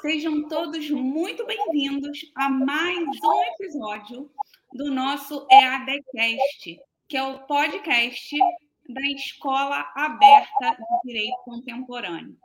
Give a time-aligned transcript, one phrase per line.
[0.00, 4.30] Sejam todos muito bem-vindos a mais um episódio
[4.72, 8.36] do nosso EADcast, que é o podcast
[8.88, 12.36] da Escola Aberta de Direito Contemporâneo.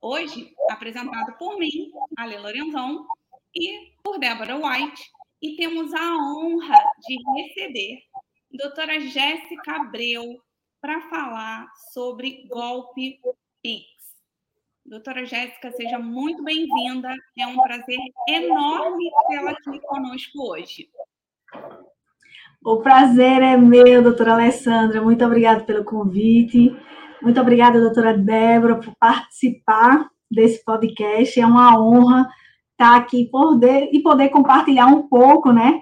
[0.00, 3.06] Hoje, apresentado por mim, Ale Lorenzão,
[3.54, 5.10] e por Débora White,
[5.40, 10.42] e temos a honra de receber a doutora Jéssica Abreu
[10.80, 13.20] para falar sobre golpe
[13.62, 13.95] PIX.
[14.88, 17.12] Doutora Jéssica, seja muito bem-vinda.
[17.36, 20.88] É um prazer enorme tê-la aqui conosco hoje.
[22.64, 25.02] O prazer é meu, doutora Alessandra.
[25.02, 26.72] Muito obrigada pelo convite.
[27.20, 31.40] Muito obrigada, doutora Débora, por participar desse podcast.
[31.40, 32.28] É uma honra
[32.70, 35.80] estar aqui poder, e poder compartilhar um pouco né,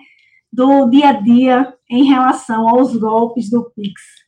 [0.51, 4.24] do dia a dia em relação aos golpes do Pix.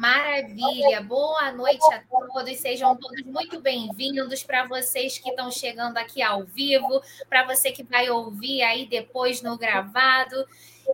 [0.00, 6.22] Maravilha, boa noite a todos, sejam todos muito bem-vindos para vocês que estão chegando aqui
[6.22, 10.42] ao vivo, para você que vai ouvir aí depois no gravado.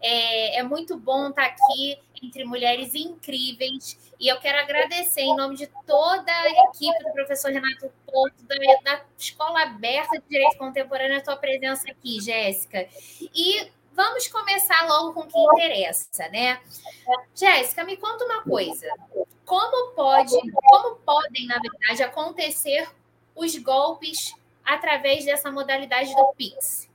[0.03, 5.55] É, é, muito bom estar aqui entre mulheres incríveis e eu quero agradecer em nome
[5.55, 11.19] de toda a equipe do professor Renato Porto, da, da Escola Aberta de Direito Contemporâneo,
[11.19, 12.89] a tua presença aqui, Jéssica.
[13.33, 16.61] E vamos começar logo com o que interessa, né?
[17.35, 18.87] Jéssica, me conta uma coisa.
[19.45, 22.87] Como pode, como podem, na verdade, acontecer
[23.35, 26.89] os golpes através dessa modalidade do Pix?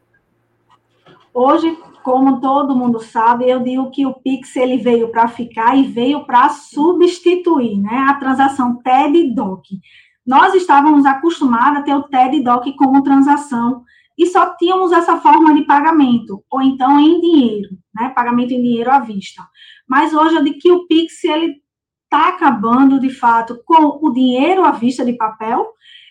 [1.33, 5.87] Hoje, como todo mundo sabe, eu digo que o Pix ele veio para ficar e
[5.87, 9.79] veio para substituir, né, a transação TED DOC.
[10.25, 13.85] Nós estávamos acostumados a ter o TED DOC como transação
[14.21, 18.09] e só tínhamos essa forma de pagamento, ou então em dinheiro, né?
[18.09, 19.41] Pagamento em dinheiro à vista.
[19.89, 21.55] Mas hoje eu digo que o Pix ele
[22.03, 25.65] está acabando de fato com o dinheiro à vista de papel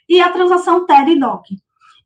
[0.08, 1.50] e a transação TED e DOC.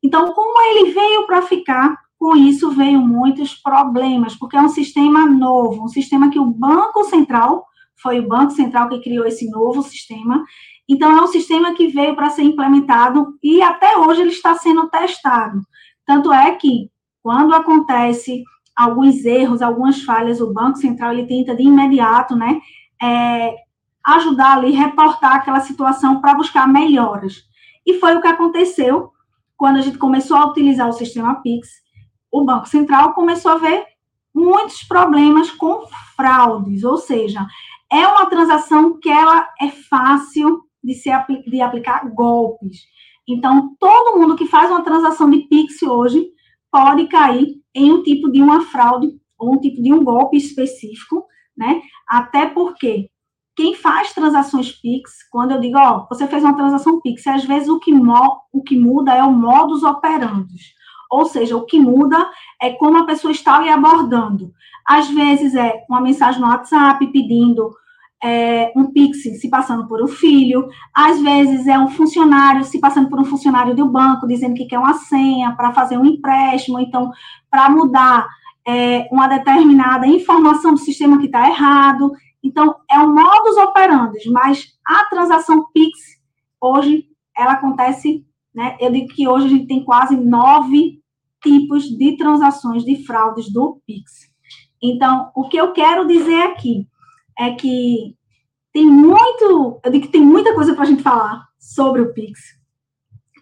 [0.03, 5.25] Então, como ele veio para ficar, com isso veio muitos problemas, porque é um sistema
[5.25, 7.65] novo, um sistema que o Banco Central,
[7.97, 10.45] foi o Banco Central que criou esse novo sistema,
[10.87, 14.91] então é um sistema que veio para ser implementado e até hoje ele está sendo
[14.91, 15.63] testado.
[16.07, 16.91] Tanto é que,
[17.23, 18.45] quando acontece
[18.77, 22.61] alguns erros, algumas falhas, o Banco Central ele tenta de imediato, né,
[23.01, 23.55] é,
[24.05, 27.43] ajudar ali, reportar aquela situação para buscar melhoras.
[27.87, 29.13] E foi o que aconteceu
[29.57, 31.69] quando a gente começou a utilizar o sistema Pix.
[32.31, 33.87] O Banco Central começou a ver
[34.35, 35.87] muitos problemas com
[36.17, 37.47] fraudes, ou seja,
[37.91, 41.11] é uma transação que ela é fácil de se
[41.47, 42.83] de aplicar golpes.
[43.29, 46.27] Então, todo mundo que faz uma transação de Pix hoje
[46.71, 49.09] pode cair em um tipo de uma fraude
[49.39, 51.25] ou um tipo de um golpe específico,
[51.57, 51.81] né?
[52.07, 53.09] Até porque
[53.57, 57.69] quem faz transações Pix, quando eu digo, ó, você fez uma transação Pix, às vezes
[57.69, 57.93] o que,
[58.53, 60.57] o que muda é o modus operandi.
[61.11, 62.29] Ou seja, o que muda
[62.61, 64.53] é como a pessoa está lhe abordando.
[64.87, 67.71] Às vezes é uma mensagem no WhatsApp pedindo
[68.25, 73.11] é, um Pix se passando por um filho, às vezes é um funcionário se passando
[73.11, 77.13] por um funcionário do banco, dizendo que quer uma senha para fazer um empréstimo, então,
[77.51, 78.27] para mudar
[78.67, 82.13] é, uma determinada informação do sistema que está errado.
[82.43, 85.99] Então, é um modus operandi, mas a transação Pix,
[86.59, 87.05] hoje,
[87.37, 88.25] ela acontece,
[88.55, 88.75] né?
[88.81, 90.99] Eu digo que hoje a gente tem quase nove
[91.43, 94.33] tipos de transações de fraudes do Pix.
[94.83, 96.87] Então, o que eu quero dizer aqui
[97.39, 98.17] é que
[98.73, 102.41] tem muito, eu digo que tem muita coisa para a gente falar sobre o Pix,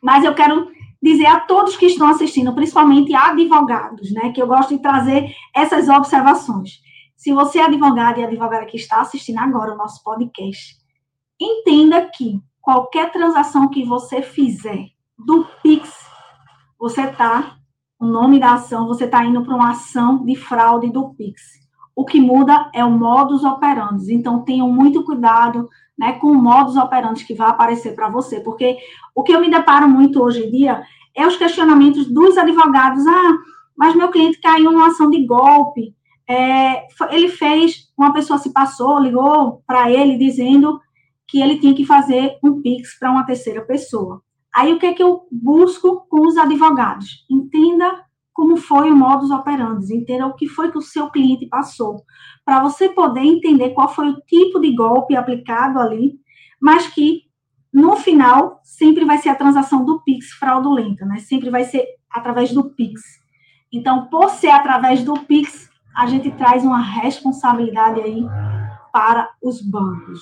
[0.02, 0.70] mas eu quero
[1.02, 5.88] dizer a todos que estão assistindo, principalmente advogados, né, que eu gosto de trazer essas
[5.88, 6.80] observações.
[7.16, 10.76] Se você é advogado e advogada que está assistindo agora o nosso podcast,
[11.40, 14.86] entenda que qualquer transação que você fizer
[15.18, 15.90] do Pix,
[16.78, 17.56] você está,
[17.98, 21.61] o nome da ação, você está indo para uma ação de fraude do Pix.
[21.94, 24.14] O que muda é o modus operandi.
[24.14, 28.78] Então, tenham muito cuidado né, com o modus operandi que vai aparecer para você, porque
[29.14, 30.82] o que eu me deparo muito hoje em dia
[31.14, 33.06] é os questionamentos dos advogados.
[33.06, 33.38] Ah,
[33.76, 35.94] mas meu cliente caiu numa ação de golpe.
[36.28, 40.80] É, ele fez, uma pessoa se passou, ligou para ele dizendo
[41.26, 44.22] que ele tinha que fazer um PIX para uma terceira pessoa.
[44.54, 47.24] Aí o que é que eu busco com os advogados?
[47.30, 52.02] Entenda como foi o modus operandi, entenda o que foi que o seu cliente passou,
[52.44, 56.14] para você poder entender qual foi o tipo de golpe aplicado ali,
[56.60, 57.22] mas que
[57.72, 61.18] no final sempre vai ser a transação do Pix fraudulenta, né?
[61.18, 63.00] Sempre vai ser através do Pix.
[63.72, 68.24] Então, por ser através do Pix, a gente traz uma responsabilidade aí
[68.92, 70.20] para os bancos.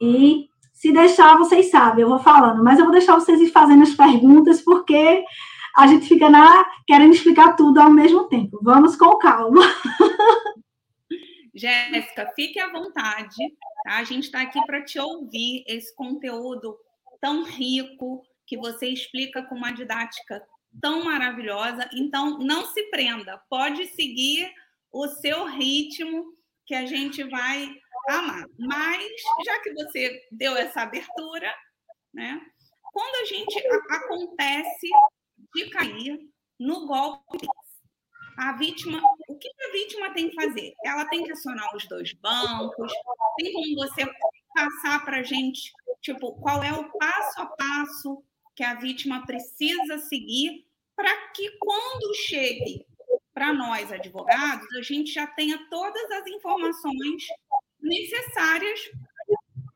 [0.00, 0.48] E
[0.80, 4.62] Se deixar, vocês sabem, eu vou falando, mas eu vou deixar vocês fazendo as perguntas,
[4.62, 5.22] porque
[5.76, 8.58] a gente fica na, querendo explicar tudo ao mesmo tempo.
[8.62, 9.62] Vamos com calma.
[11.54, 13.36] Jéssica, fique à vontade.
[13.84, 13.98] Tá?
[13.98, 16.76] A gente está aqui para te ouvir esse conteúdo
[17.20, 20.42] tão rico que você explica com uma didática
[20.80, 21.88] tão maravilhosa.
[21.92, 24.52] Então, não se prenda, pode seguir
[24.92, 26.34] o seu ritmo
[26.66, 27.74] que a gente vai
[28.08, 28.44] amar.
[28.58, 29.10] Mas,
[29.44, 31.52] já que você deu essa abertura,
[32.12, 32.40] né?
[32.92, 33.58] Quando a gente
[33.90, 34.88] acontece
[35.54, 36.20] de cair
[36.58, 37.46] no golpe,
[38.36, 40.72] a vítima, o que a vítima tem que fazer?
[40.84, 42.92] Ela tem que acionar os dois bancos,
[43.36, 44.06] tem como você
[44.54, 48.22] passar para a gente, tipo, qual é o passo a passo
[48.56, 50.66] que a vítima precisa seguir
[50.96, 52.84] para que quando chegue
[53.32, 57.24] para nós, advogados, a gente já tenha todas as informações
[57.80, 58.80] necessárias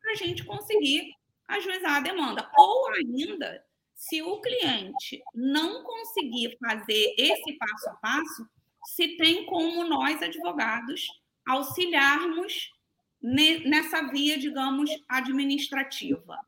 [0.01, 1.11] para a gente conseguir
[1.49, 2.51] ajuizar a demanda.
[2.59, 3.65] Ou ainda,
[3.95, 8.47] se o cliente não conseguir fazer esse passo a passo,
[8.85, 11.07] se tem como nós, advogados,
[11.47, 12.71] auxiliarmos
[13.23, 16.39] nessa via, digamos, administrativa.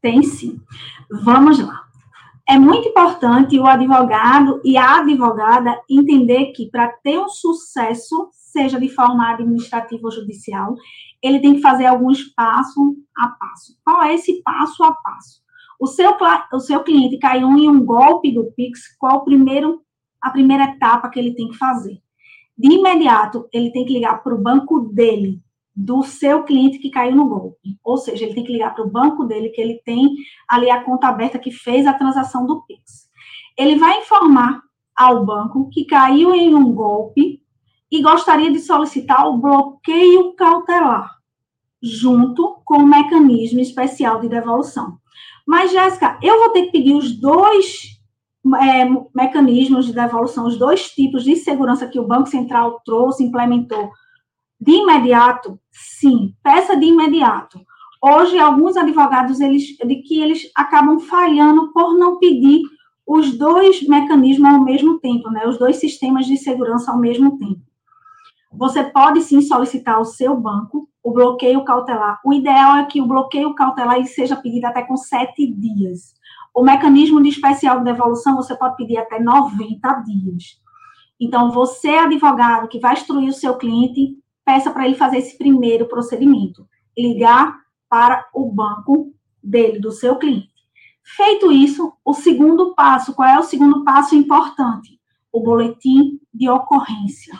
[0.00, 0.60] Tem sim.
[1.10, 1.88] Vamos lá.
[2.48, 8.80] É muito importante o advogado e a advogada entender que para ter um sucesso, seja
[8.80, 10.74] de forma administrativa ou judicial,
[11.20, 13.76] ele tem que fazer alguns passo a passo.
[13.84, 15.42] Qual é esse passo a passo?
[15.78, 16.16] O seu,
[16.52, 19.80] o seu cliente caiu em um golpe do Pix, qual o primeiro,
[20.20, 22.00] a primeira etapa que ele tem que fazer?
[22.56, 25.40] De imediato, ele tem que ligar para o banco dele,
[25.74, 27.78] do seu cliente que caiu no golpe.
[27.84, 30.08] Ou seja, ele tem que ligar para o banco dele, que ele tem
[30.48, 33.08] ali a conta aberta que fez a transação do Pix.
[33.56, 34.60] Ele vai informar
[34.96, 37.40] ao banco que caiu em um golpe
[37.88, 41.08] e gostaria de solicitar o bloqueio cautelar,
[41.80, 44.98] junto com o mecanismo especial de devolução.
[45.48, 47.98] Mas, Jéssica, eu vou ter que pedir os dois
[48.60, 48.84] é,
[49.14, 53.90] mecanismos de devolução, os dois tipos de segurança que o Banco Central trouxe, implementou
[54.60, 57.58] de imediato, sim, peça de imediato.
[58.02, 62.60] Hoje, alguns advogados, eles, de que eles acabam falhando por não pedir
[63.06, 65.46] os dois mecanismos ao mesmo tempo, né?
[65.46, 67.62] Os dois sistemas de segurança ao mesmo tempo.
[68.52, 72.20] Você pode sim solicitar ao seu banco o bloqueio cautelar.
[72.22, 76.12] O ideal é que o bloqueio cautelar seja pedido até com sete dias.
[76.54, 80.60] O mecanismo de especial de devolução você pode pedir até 90 dias.
[81.18, 85.88] Então, você, advogado, que vai instruir o seu cliente, peça para ele fazer esse primeiro
[85.88, 87.56] procedimento, ligar
[87.88, 90.52] para o banco dele, do seu cliente.
[91.02, 95.00] Feito isso, o segundo passo, qual é o segundo passo importante?
[95.32, 97.32] O boletim de ocorrência.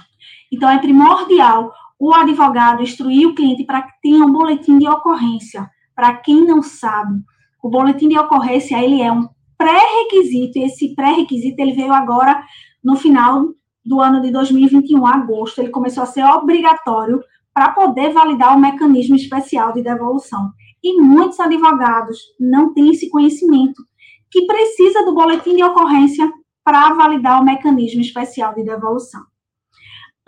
[0.51, 5.69] Então, é primordial o advogado instruir o cliente para que tenha um boletim de ocorrência.
[5.95, 7.21] Para quem não sabe,
[7.63, 12.45] o boletim de ocorrência, ele é um pré-requisito, esse pré-requisito, ele veio agora
[12.83, 13.49] no final
[13.85, 17.21] do ano de 2021, agosto, ele começou a ser obrigatório
[17.53, 20.53] para poder validar o mecanismo especial de devolução.
[20.83, 23.83] E muitos advogados não têm esse conhecimento,
[24.31, 26.31] que precisa do boletim de ocorrência
[26.63, 29.23] para validar o mecanismo especial de devolução.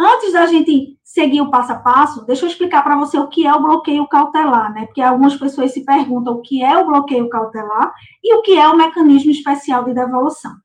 [0.02, 3.46] Antes da gente seguir o passo a passo, deixa eu explicar para você o que
[3.46, 4.86] é o bloqueio cautelar, né?
[4.86, 7.92] Porque algumas pessoas se perguntam o que é o bloqueio cautelar
[8.24, 10.56] e o que é o mecanismo especial de devolução.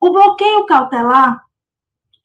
[0.00, 1.44] O bloqueio cautelar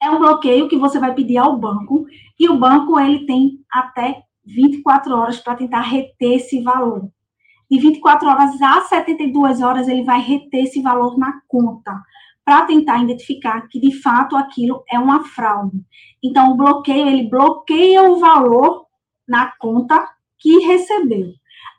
[0.02, 2.06] é um bloqueio que você vai pedir ao banco
[2.40, 7.10] e o banco ele tem até 24 horas para tentar reter esse valor.
[7.70, 12.00] De 24 horas a 72 horas ele vai reter esse valor na conta
[12.44, 15.84] para tentar identificar que de fato aquilo é uma fraude.
[16.22, 18.86] Então o bloqueio ele bloqueia o valor
[19.26, 20.08] na conta
[20.38, 21.32] que recebeu.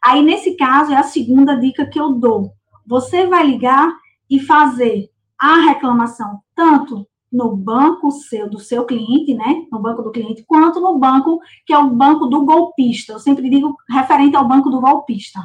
[0.04, 2.54] Aí nesse caso é a segunda dica que eu dou.
[2.86, 3.94] Você vai ligar
[4.30, 9.66] e fazer a reclamação tanto no banco seu, do seu cliente, né?
[9.72, 13.14] No banco do cliente, quanto no banco que é o banco do golpista.
[13.14, 15.40] Eu sempre digo referente ao banco do golpista.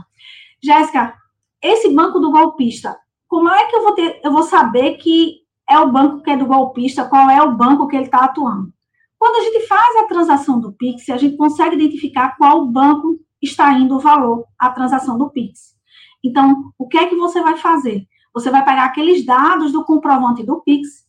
[0.62, 1.14] Jéssica,
[1.62, 2.96] esse banco do golpista,
[3.28, 6.36] como é que eu vou ter, eu vou saber que é o banco que é
[6.36, 8.72] do golpista, qual é o banco que ele está atuando?
[9.18, 13.72] Quando a gente faz a transação do Pix, a gente consegue identificar qual banco está
[13.72, 15.76] indo o valor à transação do Pix.
[16.24, 18.06] Então, o que é que você vai fazer?
[18.32, 21.08] Você vai pegar aqueles dados do comprovante do Pix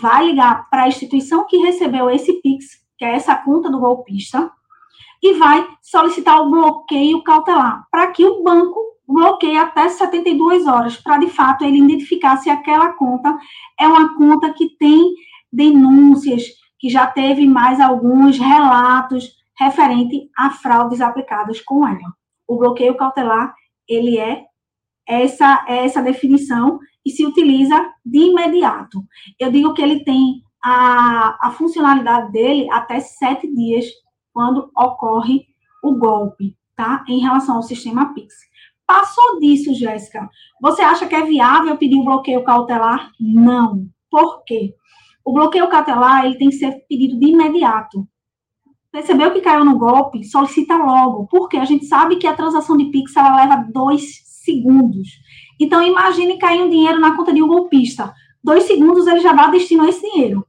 [0.00, 2.66] vai ligar para a instituição que recebeu esse PIX,
[2.98, 4.50] que é essa conta do golpista,
[5.22, 11.18] e vai solicitar o bloqueio cautelar, para que o banco bloqueie até 72 horas, para
[11.18, 13.36] de fato ele identificar se aquela conta
[13.78, 15.14] é uma conta que tem
[15.52, 16.42] denúncias,
[16.78, 22.12] que já teve mais alguns relatos referente a fraudes aplicadas com ela.
[22.46, 23.54] o bloqueio cautelar,
[23.88, 24.44] ele é
[25.06, 29.02] essa, é essa definição e se utiliza de imediato.
[29.38, 33.86] Eu digo que ele tem a, a funcionalidade dele até sete dias
[34.32, 35.46] quando ocorre
[35.82, 37.04] o golpe, tá?
[37.08, 38.34] Em relação ao sistema Pix.
[38.86, 40.28] Passou disso, Jéssica.
[40.60, 43.10] Você acha que é viável pedir o bloqueio cautelar?
[43.18, 43.86] Não.
[44.10, 44.74] Por quê?
[45.24, 48.06] O bloqueio cautelar ele tem que ser pedido de imediato.
[48.92, 50.22] Percebeu que caiu no golpe?
[50.22, 51.26] Solicita logo.
[51.26, 55.08] Porque a gente sabe que a transação de Pix ela leva dois segundos.
[55.58, 58.12] Então, imagine cair um dinheiro na conta de um golpista.
[58.42, 60.46] Dois segundos ele já dá destino a esse dinheiro.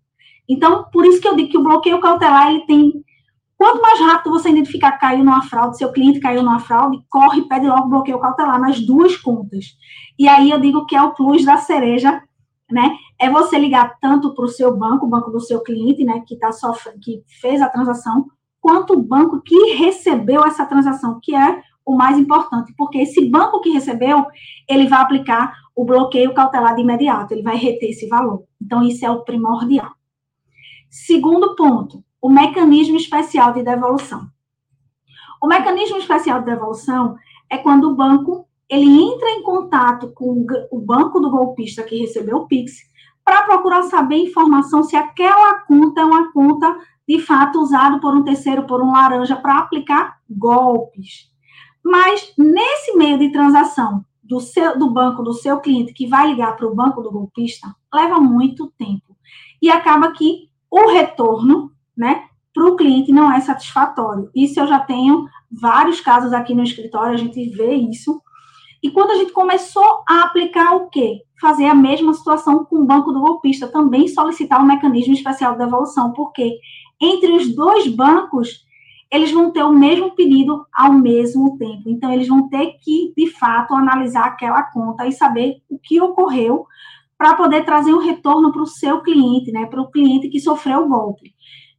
[0.47, 3.04] Então, por isso que eu digo que o bloqueio cautelar ele tem
[3.57, 7.47] Quanto mais rápido você identificar que caiu numa fraude, seu cliente caiu numa fraude, corre
[7.47, 9.65] pede logo bloqueio cautelar nas duas contas.
[10.19, 12.21] E aí eu digo que é o plus da cereja,
[12.69, 12.95] né?
[13.19, 16.37] É você ligar tanto para o seu banco, o banco do seu cliente, né, que
[16.37, 18.25] tá sofrendo, que fez a transação,
[18.59, 23.61] quanto o banco que recebeu essa transação, que é o mais importante, porque esse banco
[23.61, 24.25] que recebeu,
[24.67, 28.43] ele vai aplicar o bloqueio cautelar de imediato, ele vai reter esse valor.
[28.61, 29.91] Então, isso é o primordial.
[30.89, 34.27] Segundo ponto, o mecanismo especial de devolução.
[35.39, 37.15] O mecanismo especial de devolução
[37.47, 42.37] é quando o banco ele entra em contato com o banco do golpista que recebeu
[42.37, 42.77] o Pix
[43.23, 46.75] para procurar saber informação se aquela conta é uma conta
[47.07, 51.31] de fato usada por um terceiro, por um laranja, para aplicar golpes.
[51.83, 56.57] Mas nesse meio de transação do, seu, do banco do seu cliente que vai ligar
[56.57, 59.15] para o banco do golpista, leva muito tempo.
[59.61, 62.23] E acaba que o retorno né,
[62.53, 64.29] para o cliente não é satisfatório.
[64.33, 68.21] Isso eu já tenho vários casos aqui no escritório, a gente vê isso.
[68.81, 71.21] E quando a gente começou a aplicar o quê?
[71.41, 75.59] Fazer a mesma situação com o banco do golpista, também solicitar um mecanismo especial de
[75.59, 76.57] devolução, porque
[77.01, 78.65] entre os dois bancos,
[79.11, 81.89] eles vão ter o mesmo pedido ao mesmo tempo.
[81.89, 86.65] Então, eles vão ter que, de fato, analisar aquela conta e saber o que ocorreu
[87.17, 89.65] para poder trazer um retorno para o seu cliente, né?
[89.65, 91.33] Para o cliente que sofreu o golpe.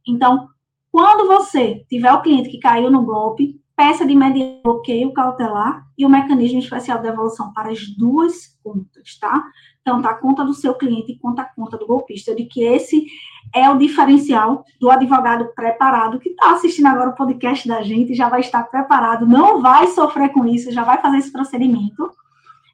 [0.07, 0.47] Então,
[0.91, 6.05] quando você tiver o cliente que caiu no golpe, peça de imediato bloqueio cautelar e
[6.05, 9.43] o mecanismo especial de devolução para as duas contas, tá?
[9.83, 12.35] Tanto tá a conta do seu cliente quanto a conta do golpista.
[12.35, 13.05] De que esse
[13.53, 18.27] é o diferencial do advogado preparado que está assistindo agora o podcast da gente, já
[18.27, 22.11] vai estar preparado, não vai sofrer com isso, já vai fazer esse procedimento,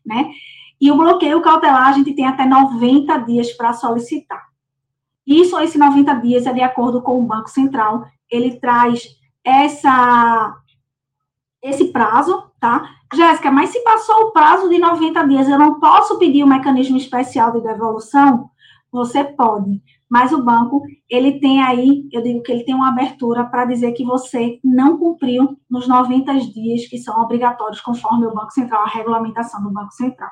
[0.06, 0.32] né?
[0.80, 4.53] E o bloqueio cautelar a gente tem até 90 dias para solicitar.
[5.26, 9.08] Isso, esse 90 dias, é de acordo com o Banco Central, ele traz
[9.44, 10.56] essa,
[11.62, 12.90] esse prazo, tá?
[13.14, 16.98] Jéssica, mas se passou o prazo de 90 dias, eu não posso pedir um mecanismo
[16.98, 18.50] especial de devolução?
[18.92, 23.44] Você pode, mas o banco, ele tem aí, eu digo que ele tem uma abertura
[23.46, 28.52] para dizer que você não cumpriu nos 90 dias que são obrigatórios conforme o Banco
[28.52, 30.30] Central, a regulamentação do Banco Central.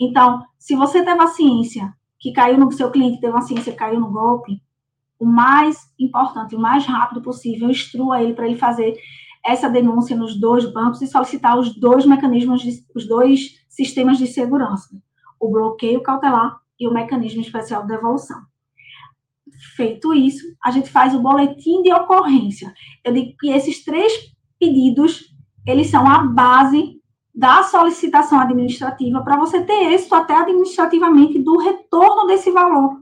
[0.00, 3.98] Então, se você teve a ciência que caiu no seu cliente, teve uma ciência, caiu
[3.98, 4.62] no golpe,
[5.18, 8.96] o mais importante, o mais rápido possível, instrua ele para ele fazer
[9.44, 14.26] essa denúncia nos dois bancos e solicitar os dois mecanismos, de, os dois sistemas de
[14.26, 14.88] segurança,
[15.40, 18.38] o bloqueio cautelar e o mecanismo especial de devolução.
[19.76, 22.72] Feito isso, a gente faz o boletim de ocorrência.
[23.04, 24.12] Eu digo que esses três
[24.58, 25.34] pedidos,
[25.66, 26.99] eles são a base
[27.34, 33.00] da solicitação administrativa para você ter êxito até administrativamente do retorno desse valor.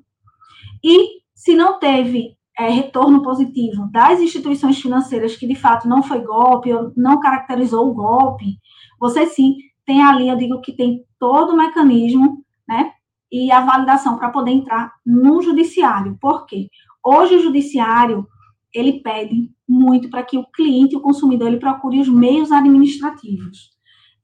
[0.85, 6.20] E se não teve é, retorno positivo das instituições financeiras que de fato não foi
[6.20, 8.58] golpe, não caracterizou o golpe,
[8.99, 9.56] você sim
[9.87, 12.92] tem ali, eu digo que tem todo o mecanismo, né?
[13.30, 16.18] E a validação para poder entrar no judiciário.
[16.20, 16.68] Por quê?
[17.04, 18.26] Hoje o judiciário
[18.75, 23.70] ele pede muito para que o cliente, o consumidor, ele procure os meios administrativos.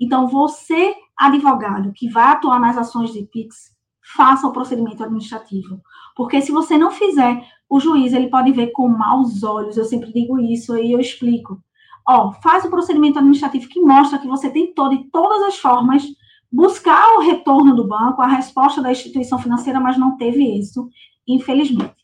[0.00, 3.74] Então, você, advogado, que vai atuar nas ações de PIX,
[4.16, 5.80] faça o procedimento administrativo.
[6.16, 9.76] Porque se você não fizer, o juiz ele pode ver com maus olhos.
[9.76, 11.60] Eu sempre digo isso e eu explico.
[12.06, 16.04] Ó, faz o procedimento administrativo que mostra que você tem todo, de todas as formas,
[16.52, 20.88] buscar o retorno do banco, a resposta da instituição financeira, mas não teve isso,
[21.26, 21.96] infelizmente.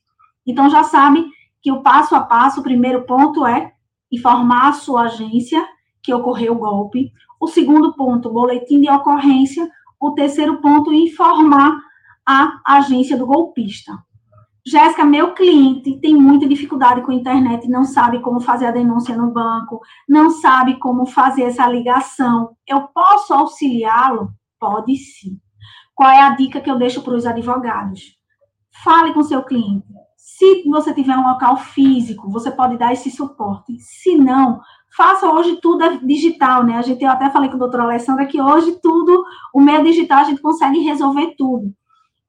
[0.47, 1.25] Então, já sabe
[1.63, 3.75] que o passo a passo, o primeiro ponto é
[4.11, 5.65] informar a sua agência
[6.03, 7.13] que ocorreu o golpe.
[7.41, 9.67] O segundo ponto, boletim de ocorrência.
[9.99, 11.81] O terceiro ponto, informar
[12.27, 13.93] a agência do golpista.
[14.67, 19.17] Jéssica, meu cliente tem muita dificuldade com a internet, não sabe como fazer a denúncia
[19.17, 22.55] no banco, não sabe como fazer essa ligação.
[22.67, 24.31] Eu posso auxiliá-lo?
[24.59, 25.41] Pode sim.
[25.95, 28.17] Qual é a dica que eu deixo para os advogados?
[28.85, 29.87] Fale com seu cliente.
[30.17, 33.79] Se você tiver um local físico, você pode dar esse suporte.
[33.79, 34.61] Se não,
[34.97, 36.77] faça hoje tudo é digital, né?
[36.77, 40.19] A gente, eu até falei com a doutora Alessandra que hoje tudo, o meio digital,
[40.19, 41.73] a gente consegue resolver tudo.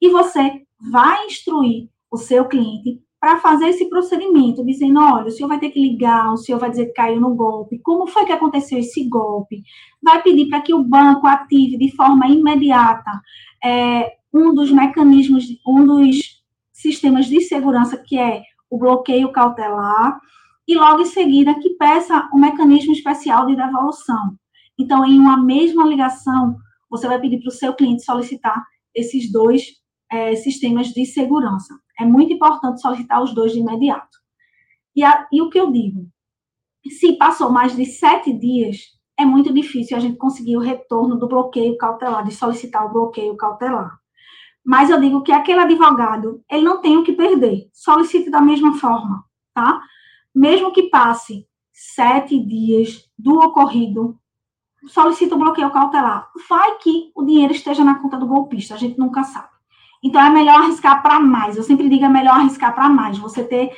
[0.01, 5.47] E você vai instruir o seu cliente para fazer esse procedimento, dizendo, olha, o senhor
[5.47, 8.31] vai ter que ligar, o senhor vai dizer que caiu no golpe, como foi que
[8.31, 9.61] aconteceu esse golpe?
[10.01, 13.21] Vai pedir para que o banco ative de forma imediata
[13.63, 16.41] é, um dos mecanismos, um dos
[16.73, 18.41] sistemas de segurança, que é
[18.71, 20.19] o bloqueio cautelar,
[20.67, 24.35] e logo em seguida que peça um mecanismo especial de devolução.
[24.79, 26.55] Então, em uma mesma ligação,
[26.89, 28.63] você vai pedir para o seu cliente solicitar
[28.93, 29.63] esses dois
[30.11, 31.73] é, sistemas de segurança.
[31.99, 34.17] É muito importante solicitar os dois de imediato.
[34.95, 36.07] E, a, e o que eu digo?
[36.89, 38.77] Se passou mais de sete dias,
[39.17, 43.37] é muito difícil a gente conseguir o retorno do bloqueio cautelar, de solicitar o bloqueio
[43.37, 43.99] cautelar.
[44.65, 47.69] Mas eu digo que aquele advogado, ele não tem o que perder.
[47.73, 49.81] Solicite da mesma forma, tá?
[50.33, 54.17] Mesmo que passe sete dias do ocorrido,
[54.87, 56.29] solicita o bloqueio cautelar.
[56.49, 59.49] Vai que o dinheiro esteja na conta do golpista, a gente nunca sabe.
[60.03, 61.55] Então, é melhor arriscar para mais.
[61.55, 63.17] Eu sempre digo, é melhor arriscar para mais.
[63.19, 63.71] Você ter.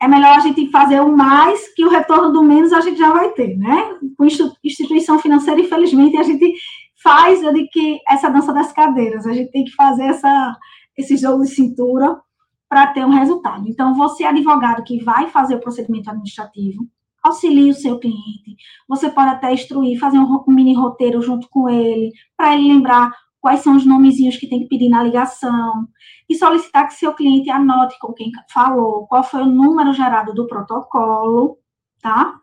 [0.00, 3.10] É melhor a gente fazer o mais, que o retorno do menos a gente já
[3.12, 3.98] vai ter, né?
[4.16, 6.54] Com instituição financeira, infelizmente, a gente
[7.02, 9.26] faz de que essa dança das cadeiras.
[9.26, 10.56] A gente tem que fazer essa,
[10.96, 12.20] esse jogo de cintura
[12.68, 13.68] para ter um resultado.
[13.68, 16.86] Então, você, advogado que vai fazer o procedimento administrativo,
[17.22, 18.56] auxilie o seu cliente.
[18.88, 23.60] Você pode até instruir, fazer um mini roteiro junto com ele, para ele lembrar quais
[23.60, 25.86] são os nomezinhos que tem que pedir na ligação,
[26.28, 30.46] e solicitar que seu cliente anote com quem falou, qual foi o número gerado do
[30.46, 31.58] protocolo,
[32.02, 32.34] tá?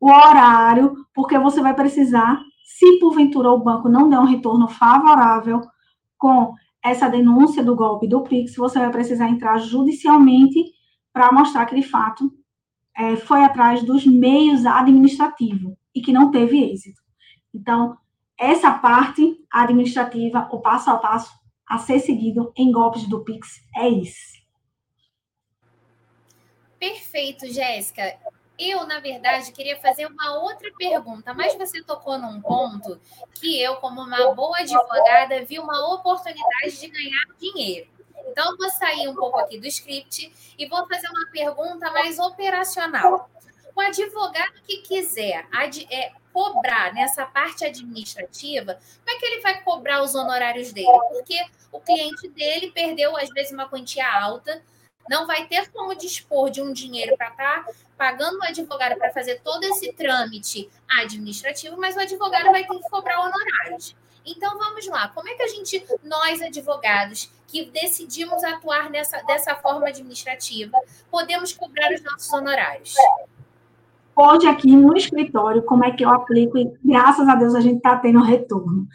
[0.00, 5.60] O horário, porque você vai precisar, se porventura o banco não der um retorno favorável
[6.16, 6.54] com
[6.90, 10.64] essa denúncia do golpe do Pix, você vai precisar entrar judicialmente
[11.12, 12.30] para mostrar que, de fato,
[12.96, 17.00] é, foi atrás dos meios administrativos e que não teve êxito.
[17.54, 17.96] Então,
[18.38, 21.30] essa parte administrativa, o passo a passo
[21.66, 24.36] a ser seguido em golpes do Pix é esse.
[26.78, 28.02] Perfeito, Jéssica.
[28.58, 32.98] Eu, na verdade, queria fazer uma outra pergunta, mas você tocou num ponto
[33.34, 37.88] que eu, como uma boa advogada, vi uma oportunidade de ganhar dinheiro.
[38.28, 43.30] Então, vou sair um pouco aqui do script e vou fazer uma pergunta mais operacional.
[43.74, 45.46] O advogado que quiser
[45.90, 50.98] é, cobrar nessa parte administrativa, como é que ele vai cobrar os honorários dele?
[51.10, 51.38] Porque
[51.70, 54.62] o cliente dele perdeu, às vezes, uma quantia alta,
[55.08, 59.12] não vai ter como dispor de um dinheiro para estar tá pagando o advogado para
[59.12, 60.68] fazer todo esse trâmite
[61.00, 63.96] administrativo, mas o advogado vai ter que cobrar honorários.
[64.26, 69.54] Então vamos lá, como é que a gente, nós advogados, que decidimos atuar nessa, dessa
[69.54, 70.76] forma administrativa,
[71.08, 72.94] podemos cobrar os nossos honorários?
[74.16, 77.76] Pode aqui no escritório, como é que eu aplico, e graças a Deus a gente
[77.76, 78.88] está tendo retorno.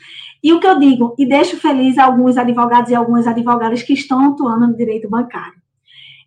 [0.44, 4.32] E o que eu digo, e deixo feliz alguns advogados e algumas advogadas que estão
[4.32, 5.61] atuando no direito bancário.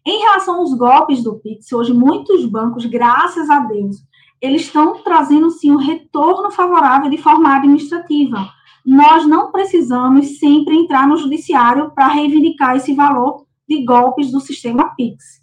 [0.07, 3.97] Em relação aos golpes do Pix, hoje muitos bancos, graças a Deus,
[4.38, 8.47] eles estão trazendo sim um retorno favorável de forma administrativa.
[8.85, 14.95] Nós não precisamos sempre entrar no judiciário para reivindicar esse valor de golpes do sistema
[14.95, 15.43] Pix.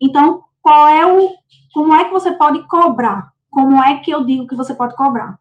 [0.00, 1.30] Então, qual é o
[1.72, 3.30] como é que você pode cobrar?
[3.48, 5.38] Como é que eu digo que você pode cobrar?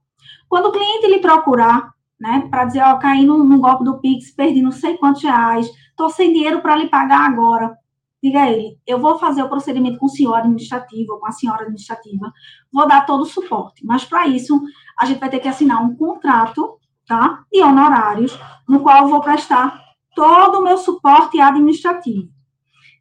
[0.48, 4.30] Quando o cliente lhe procurar, né, para dizer, ó, caí no, no golpe do Pix,
[4.30, 7.81] perdi não sei quantos reais, estou sem dinheiro para lhe pagar agora
[8.22, 11.64] diga a ele, eu vou fazer o procedimento com o senhor administrativo, com a senhora
[11.64, 12.32] administrativa,
[12.72, 14.62] vou dar todo o suporte, mas para isso
[15.00, 19.22] a gente vai ter que assinar um contrato, tá, de honorários, no qual eu vou
[19.22, 19.82] prestar
[20.16, 22.30] todo o meu suporte administrativo.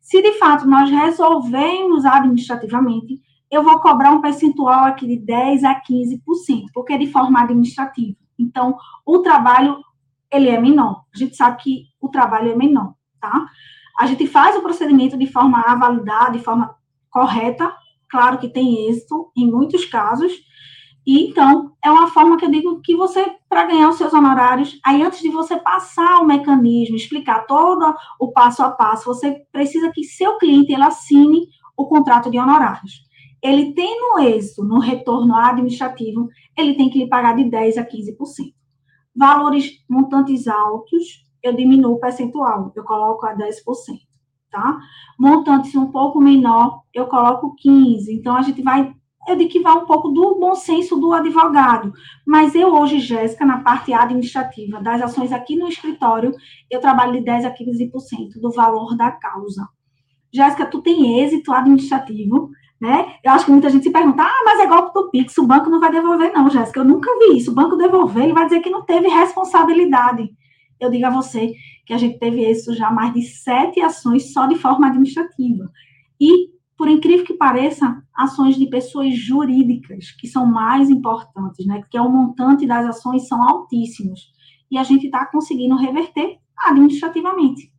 [0.00, 5.80] Se de fato nós resolvemos administrativamente, eu vou cobrar um percentual aqui de 10 a
[5.80, 6.20] 15%,
[6.72, 8.16] porque é de forma administrativa.
[8.38, 9.78] Então, o trabalho
[10.32, 11.04] ele é menor.
[11.14, 13.46] A gente sabe que o trabalho é menor, tá?
[14.00, 16.74] A gente faz o procedimento de forma a validar, de forma
[17.10, 17.70] correta,
[18.08, 20.32] claro que tem êxito em muitos casos,
[21.06, 24.80] e então é uma forma que eu digo que você, para ganhar os seus honorários,
[24.82, 29.92] aí antes de você passar o mecanismo, explicar todo o passo a passo, você precisa
[29.92, 33.02] que seu cliente ele assine o contrato de honorários.
[33.42, 38.54] Ele tendo êxito no retorno administrativo, ele tem que lhe pagar de 10% a 15%.
[39.14, 43.52] Valores montantes altos, eu diminuo o percentual, eu coloco a 10%,
[44.50, 44.78] tá?
[45.18, 48.08] Montantes um pouco menor, eu coloco 15%.
[48.10, 48.92] Então, a gente vai,
[49.28, 51.92] eu digo que vai um pouco do bom senso do advogado.
[52.26, 56.32] Mas eu hoje, Jéssica, na parte administrativa das ações aqui no escritório,
[56.70, 59.68] eu trabalho de 10% a 15% do valor da causa.
[60.32, 62.50] Jéssica, tu tem êxito administrativo,
[62.80, 63.16] Né?
[63.22, 65.68] Eu acho que muita gente se pergunta, ah, mas é golpe do Pix, o banco
[65.68, 66.80] não vai devolver, não, Jéssica.
[66.80, 67.50] Eu nunca vi isso.
[67.50, 70.30] O banco devolver, ele vai dizer que não teve responsabilidade.
[70.80, 74.46] Eu digo a você que a gente teve isso já mais de sete ações só
[74.46, 75.70] de forma administrativa.
[76.18, 81.80] E, por incrível que pareça, ações de pessoas jurídicas, que são mais importantes, né?
[81.80, 84.32] Porque o montante das ações são altíssimos.
[84.70, 87.72] E a gente está conseguindo reverter administrativamente.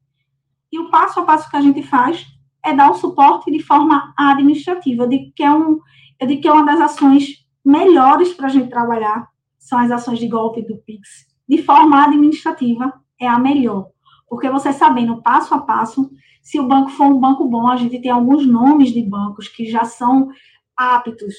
[0.71, 2.25] E o passo a passo que a gente faz
[2.63, 5.03] é dar o suporte de forma administrativa.
[5.03, 5.79] Eu digo que é, um,
[6.19, 10.19] eu digo que é uma das ações melhores para a gente trabalhar, são as ações
[10.19, 11.31] de golpe do PIX.
[11.51, 13.89] De forma administrativa, é a melhor.
[14.29, 16.09] Porque você sabendo passo a passo,
[16.41, 19.69] se o banco for um banco bom, a gente tem alguns nomes de bancos que
[19.69, 20.29] já são
[20.77, 21.35] aptos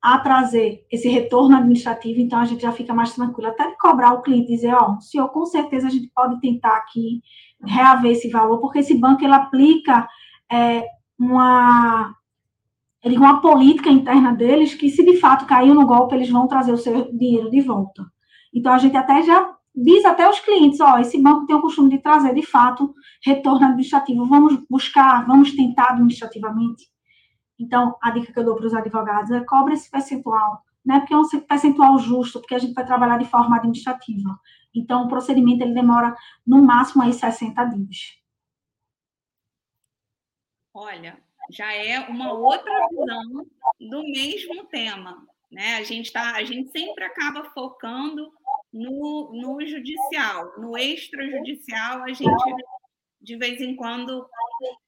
[0.00, 4.12] a trazer esse retorno administrativo, então a gente já fica mais tranquilo, até de cobrar
[4.12, 7.20] o cliente, dizer, ó, oh, senhor, com certeza a gente pode tentar aqui
[7.60, 10.06] reaver esse valor, porque esse banco, ele aplica
[10.48, 10.84] é,
[11.18, 12.14] uma,
[13.02, 16.72] ele, uma política interna deles que, se de fato caiu no golpe, eles vão trazer
[16.72, 18.06] o seu dinheiro de volta.
[18.56, 21.90] Então, a gente até já diz até aos clientes, ó, esse banco tem o costume
[21.90, 24.24] de trazer, de fato, retorno administrativo.
[24.24, 26.88] Vamos buscar, vamos tentar administrativamente.
[27.58, 31.00] Então, a dica que eu dou para os advogados é cobre esse percentual, né?
[31.00, 34.40] Porque é um percentual justo, porque a gente vai trabalhar de forma administrativa.
[34.74, 36.16] Então, o procedimento ele demora
[36.46, 37.98] no máximo aí 60 dias.
[40.72, 43.46] Olha, já é uma outra visão
[43.78, 45.76] do mesmo tema, né?
[45.76, 48.30] A gente tá, a gente sempre acaba focando
[48.70, 52.54] no, no judicial, no extrajudicial, a gente
[53.22, 54.28] de vez em quando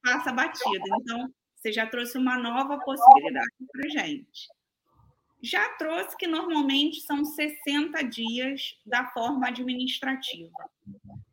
[0.05, 0.85] passa batida.
[1.01, 4.49] Então, você já trouxe uma nova possibilidade para a gente.
[5.43, 10.71] Já trouxe que normalmente são 60 dias da forma administrativa.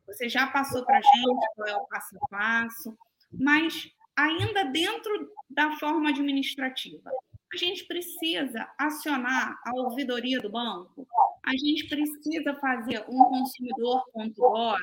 [0.06, 2.98] Você já passou para a gente qual é o passo a passo,
[3.30, 7.12] mas ainda dentro da forma administrativa,
[7.56, 11.06] a gente precisa acionar a ouvidoria do banco,
[11.42, 14.78] a gente precisa fazer um consumidor.gov,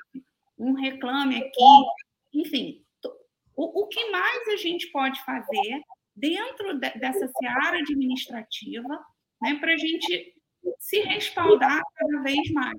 [0.57, 2.83] um reclame aqui, enfim,
[3.55, 5.81] o, o que mais a gente pode fazer
[6.15, 8.99] dentro de, dessa seara administrativa
[9.39, 10.33] né, para a gente
[10.79, 12.77] se respaldar cada vez mais?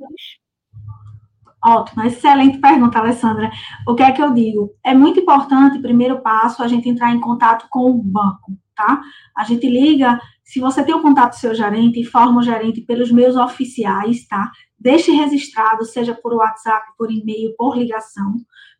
[1.64, 3.48] Ótimo, excelente pergunta, Alessandra.
[3.87, 4.76] O que é que eu digo?
[4.85, 9.02] É muito importante, primeiro passo, a gente entrar em contato com o banco, tá?
[9.37, 13.10] A gente liga, se você tem o contato do seu gerente, informa o gerente pelos
[13.10, 14.50] meios oficiais, tá?
[14.78, 18.37] Deixe registrado, seja por WhatsApp, por e-mail, por ligação,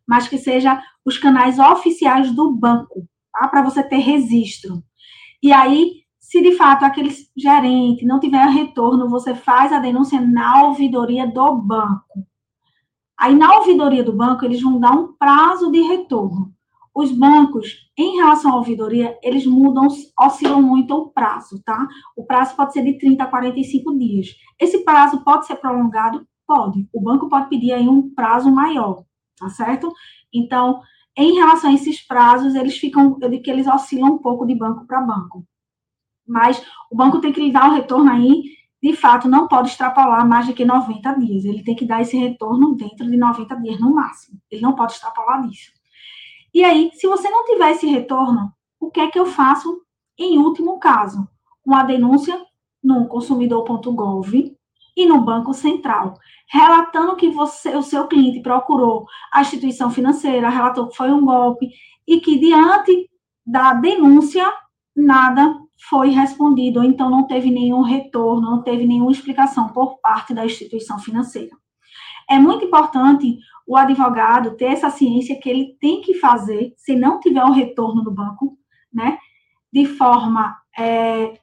[0.07, 3.47] mas que seja os canais oficiais do banco, tá?
[3.47, 4.83] Para você ter registro.
[5.41, 10.63] E aí, se de fato aquele gerente não tiver retorno, você faz a denúncia na
[10.63, 12.25] ouvidoria do banco
[13.17, 16.53] Aí, na ouvidoria do banco, eles vão dar um prazo de retorno.
[16.95, 21.85] Os bancos, em relação à ouvidoria, eles mudam, oscilam muito o prazo, tá?
[22.15, 24.27] O prazo pode ser de 30 a 45 dias.
[24.57, 26.25] Esse prazo pode ser prolongado?
[26.47, 26.87] Pode.
[26.93, 29.03] O banco pode pedir aí um prazo maior,
[29.37, 29.91] tá certo?
[30.33, 30.81] Então,
[31.17, 34.55] em relação a esses prazos, eles ficam, eu digo que eles oscilam um pouco de
[34.55, 35.45] banco para banco.
[36.25, 38.55] Mas o banco tem que lhe dar o retorno aí
[38.85, 41.43] de fato, não pode extrapolar mais de que 90 dias.
[41.43, 44.39] Ele tem que dar esse retorno dentro de 90 dias no máximo.
[44.51, 45.71] Ele não pode extrapolar disso.
[46.55, 49.81] E aí, se você não tiver esse retorno, o que é que eu faço
[50.17, 51.27] em último caso?
[51.65, 52.41] Uma denúncia
[52.81, 54.55] no consumidor.gov
[54.95, 60.87] e no Banco Central, relatando que você, o seu cliente procurou a instituição financeira, relatou
[60.87, 61.71] que foi um golpe
[62.07, 63.09] e que diante
[63.45, 64.49] da denúncia
[64.95, 70.33] nada foi respondido, ou então não teve nenhum retorno, não teve nenhuma explicação por parte
[70.33, 71.51] da instituição financeira.
[72.29, 77.19] É muito importante o advogado ter essa ciência que ele tem que fazer, se não
[77.19, 78.57] tiver o retorno do banco,
[78.93, 79.17] né,
[79.71, 81.33] de forma, é,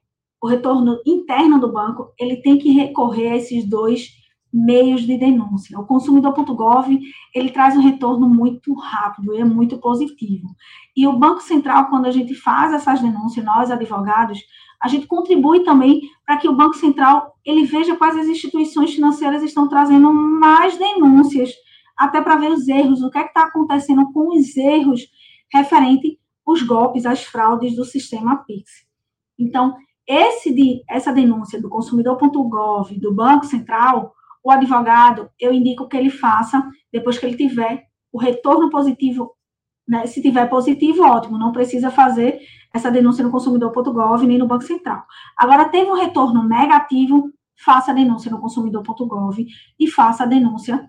[0.40, 4.08] o retorno interno do banco, ele tem que recorrer a esses dois
[4.52, 5.78] meios de denúncia.
[5.78, 7.00] O consumidor.gov,
[7.34, 10.48] ele traz um retorno muito rápido, é muito positivo.
[10.96, 14.40] E o Banco Central, quando a gente faz essas denúncias, nós advogados,
[14.82, 19.42] a gente contribui também para que o Banco Central, ele veja quais as instituições financeiras
[19.42, 21.50] estão trazendo mais denúncias,
[21.96, 25.06] até para ver os erros, o que é está acontecendo com os erros
[25.52, 28.84] referente os golpes, as fraudes do sistema Pix.
[29.38, 35.96] Então, esse de, essa denúncia do consumidor.gov, do Banco Central, o advogado, eu indico que
[35.96, 39.32] ele faça depois que ele tiver o retorno positivo.
[39.88, 40.06] Né?
[40.06, 42.40] Se tiver positivo, ótimo, não precisa fazer
[42.72, 45.04] essa denúncia no consumidor.gov nem no Banco Central.
[45.36, 49.46] Agora, teve um retorno negativo, faça a denúncia no consumidor.gov
[49.78, 50.88] e faça a denúncia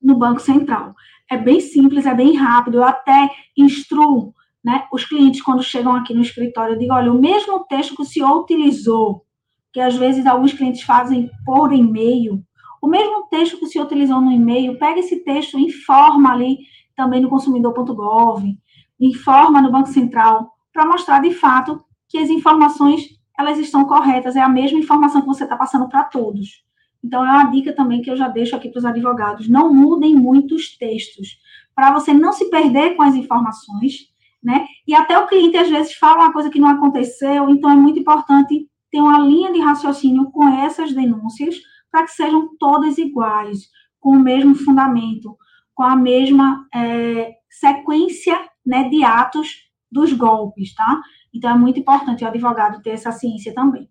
[0.00, 0.94] no Banco Central.
[1.30, 2.78] É bem simples, é bem rápido.
[2.78, 4.86] Eu até instruo né?
[4.92, 8.06] Os clientes, quando chegam aqui no escritório, eu digo, olha, o mesmo texto que o
[8.06, 9.24] senhor utilizou,
[9.72, 12.42] que às vezes alguns clientes fazem por e-mail,
[12.82, 16.58] o mesmo texto que o senhor utilizou no e-mail, pega esse texto informa ali
[16.96, 18.56] também no consumidor.gov,
[18.98, 24.40] informa no Banco Central, para mostrar de fato que as informações elas estão corretas, é
[24.40, 26.62] a mesma informação que você está passando para todos.
[27.02, 30.14] Então, é uma dica também que eu já deixo aqui para os advogados: não mudem
[30.14, 31.38] muitos textos,
[31.74, 34.10] para você não se perder com as informações,
[34.42, 34.66] né?
[34.86, 37.98] E até o cliente às vezes fala uma coisa que não aconteceu, então é muito
[37.98, 41.56] importante ter uma linha de raciocínio com essas denúncias
[41.90, 45.36] para que sejam todas iguais, com o mesmo fundamento,
[45.74, 51.00] com a mesma é, sequência né, de atos dos golpes, tá?
[51.32, 53.90] Então é muito importante o advogado ter essa ciência também.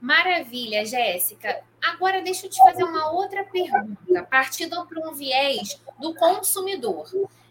[0.00, 1.62] Maravilha, Jéssica.
[1.82, 7.06] Agora deixa eu te fazer uma outra pergunta, partindo para um viés do consumidor.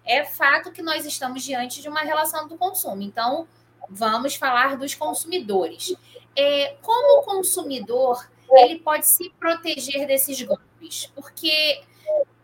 [0.06, 3.48] É fato que nós estamos diante de uma relação do consumo, então
[3.90, 5.96] vamos falar dos consumidores.
[6.36, 10.73] É, como o consumidor ele pode se proteger desses golpes?
[11.16, 11.82] Porque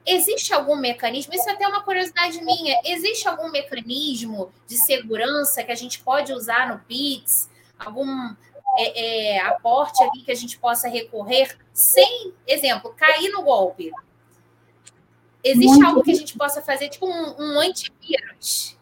[0.05, 5.71] existe algum mecanismo, isso é até uma curiosidade minha, existe algum mecanismo de segurança que
[5.71, 7.49] a gente pode usar no Pix?
[7.77, 8.35] Algum
[8.77, 13.91] é, é, aporte ali que a gente possa recorrer sem, exemplo, cair no golpe?
[15.43, 18.77] Existe Muito algo que a gente possa fazer, tipo um, um antivírus?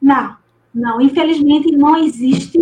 [0.00, 0.36] Não,
[0.74, 2.58] não, infelizmente não existe.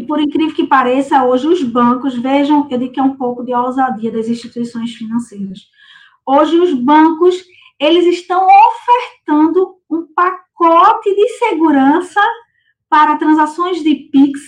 [0.00, 3.44] E por incrível que pareça, hoje os bancos, vejam, eu digo que é um pouco
[3.44, 5.68] de ousadia das instituições financeiras.
[6.26, 7.44] Hoje os bancos,
[7.78, 12.18] eles estão ofertando um pacote de segurança
[12.88, 14.40] para transações de Pix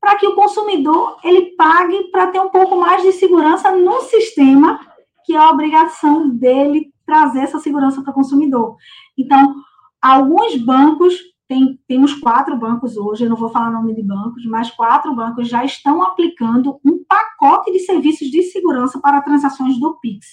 [0.00, 4.80] para que o consumidor ele pague para ter um pouco mais de segurança no sistema,
[5.26, 8.76] que é a obrigação dele trazer essa segurança para o consumidor.
[9.18, 9.54] Então,
[10.00, 11.14] alguns bancos,
[11.54, 15.48] tem, temos quatro bancos hoje, eu não vou falar nome de bancos, mas quatro bancos
[15.48, 20.26] já estão aplicando um pacote de serviços de segurança para transações do Pix.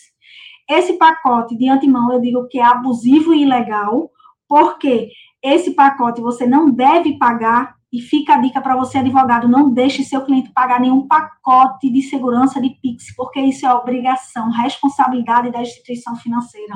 [0.68, 4.10] Esse pacote, de antemão, eu digo que é abusivo e ilegal,
[4.48, 5.10] porque
[5.44, 10.04] esse pacote você não deve pagar e fica a dica para você, advogado, não deixe
[10.04, 15.62] seu cliente pagar nenhum pacote de segurança de Pix, porque isso é obrigação, responsabilidade da
[15.62, 16.74] instituição financeira.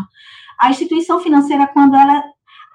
[0.60, 2.22] A instituição financeira, quando ela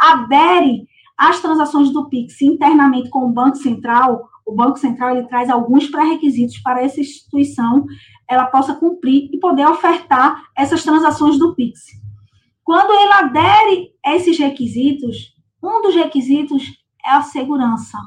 [0.01, 0.89] adere
[1.21, 5.87] às transações do Pix internamente com o Banco Central, o Banco Central ele traz alguns
[5.89, 7.85] pré-requisitos para essa instituição
[8.29, 11.81] ela possa cumprir e poder ofertar essas transações do Pix.
[12.65, 16.63] Quando ele adere a esses requisitos, um dos requisitos
[17.05, 17.99] é a segurança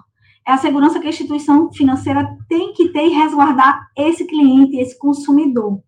[0.45, 4.97] é a segurança que a instituição financeira tem que ter e resguardar esse cliente, esse
[4.99, 5.81] consumidor.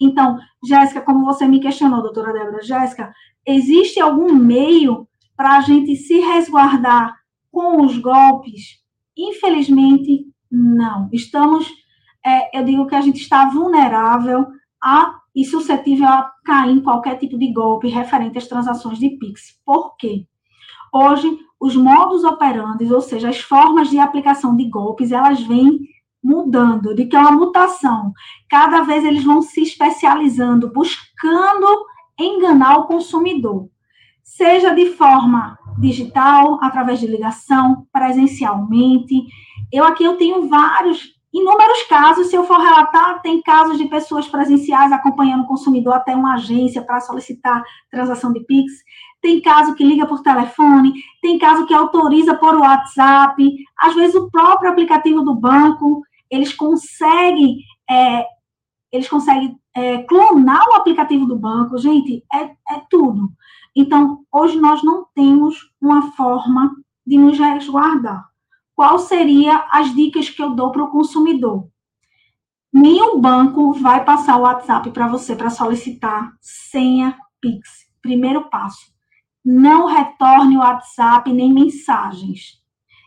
[0.00, 3.12] Então, Jéssica, como você me questionou, doutora Débora, Jéssica,
[3.46, 5.06] existe algum meio
[5.40, 7.16] para a gente se resguardar
[7.50, 8.78] com os golpes?
[9.16, 11.08] Infelizmente, não.
[11.14, 11.66] Estamos,
[12.22, 14.48] é, eu digo que a gente está vulnerável
[14.84, 19.58] a e suscetível a cair em qualquer tipo de golpe referente às transações de Pix.
[19.64, 20.26] Por quê?
[20.92, 25.80] Hoje, os modos operantes, ou seja, as formas de aplicação de golpes, elas vêm
[26.22, 28.12] mudando, de que é uma mutação.
[28.46, 31.86] Cada vez eles vão se especializando, buscando
[32.18, 33.70] enganar o consumidor,
[34.36, 39.26] seja de forma digital, através de ligação, presencialmente.
[39.72, 44.26] Eu aqui eu tenho vários, inúmeros casos, se eu for relatar, tem casos de pessoas
[44.26, 48.72] presenciais acompanhando o consumidor até uma agência para solicitar transação de Pix
[49.20, 54.30] tem caso que liga por telefone, tem caso que autoriza por WhatsApp, às vezes o
[54.30, 58.24] próprio aplicativo do banco, eles conseguem, é,
[58.90, 63.30] eles conseguem é, clonar o aplicativo do banco, gente, é, é tudo.
[63.74, 66.74] Então, hoje nós não temos uma forma
[67.06, 68.28] de nos resguardar.
[68.74, 71.68] Qual seria as dicas que eu dou para o consumidor?
[72.72, 77.88] Nenhum banco vai passar o WhatsApp para você para solicitar senha Pix.
[78.00, 78.90] Primeiro passo
[79.44, 82.60] não retorne o WhatsApp nem mensagens.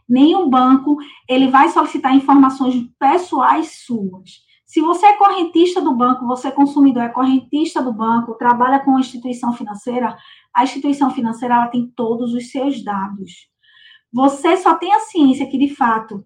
[0.07, 0.97] Nenhum banco
[1.29, 4.42] ele vai solicitar informações pessoais suas.
[4.73, 8.97] Se você é correntista do banco, você é consumidor, é correntista do banco, trabalha com
[8.97, 10.17] instituição financeira,
[10.51, 13.49] a instituição financeira ela tem todos os seus dados.
[14.11, 16.25] Você só tem a ciência que, de fato,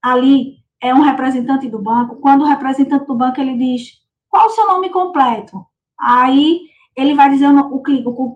[0.00, 3.94] ali é um representante do banco, quando o representante do banco ele diz
[4.28, 5.66] qual o seu nome completo.
[5.98, 6.60] Aí
[6.96, 7.82] ele vai dizer, o, o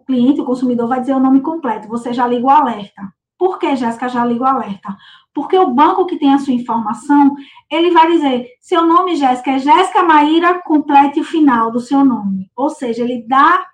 [0.05, 3.03] cliente, o consumidor vai dizer o nome completo, você já liga o alerta.
[3.39, 4.97] Por que, Jéssica, já liga o alerta?
[5.35, 7.35] Porque o banco que tem a sua informação,
[7.71, 12.51] ele vai dizer, seu nome, Jéssica, é Jéssica Maíra, complete o final do seu nome.
[12.55, 13.67] Ou seja, ele dá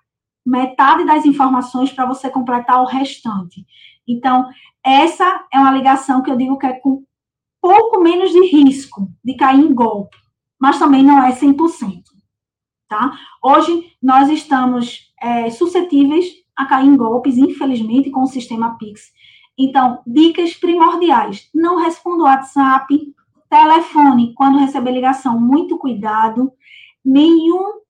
[0.45, 3.67] metade das informações para você completar o restante.
[4.09, 4.49] Então,
[4.85, 7.05] essa é uma ligação que eu digo que é com
[7.61, 10.17] pouco menos de risco de cair em golpe,
[10.59, 12.03] mas também não é 100%.
[12.89, 13.17] Tá?
[13.43, 19.13] Hoje, nós estamos é, suscetíveis a cair em golpes, infelizmente, com o sistema Pix.
[19.63, 23.15] Então, dicas primordiais: não responda o WhatsApp,
[23.51, 26.51] telefone quando receber ligação, muito cuidado.
[27.05, 27.81] Nenhum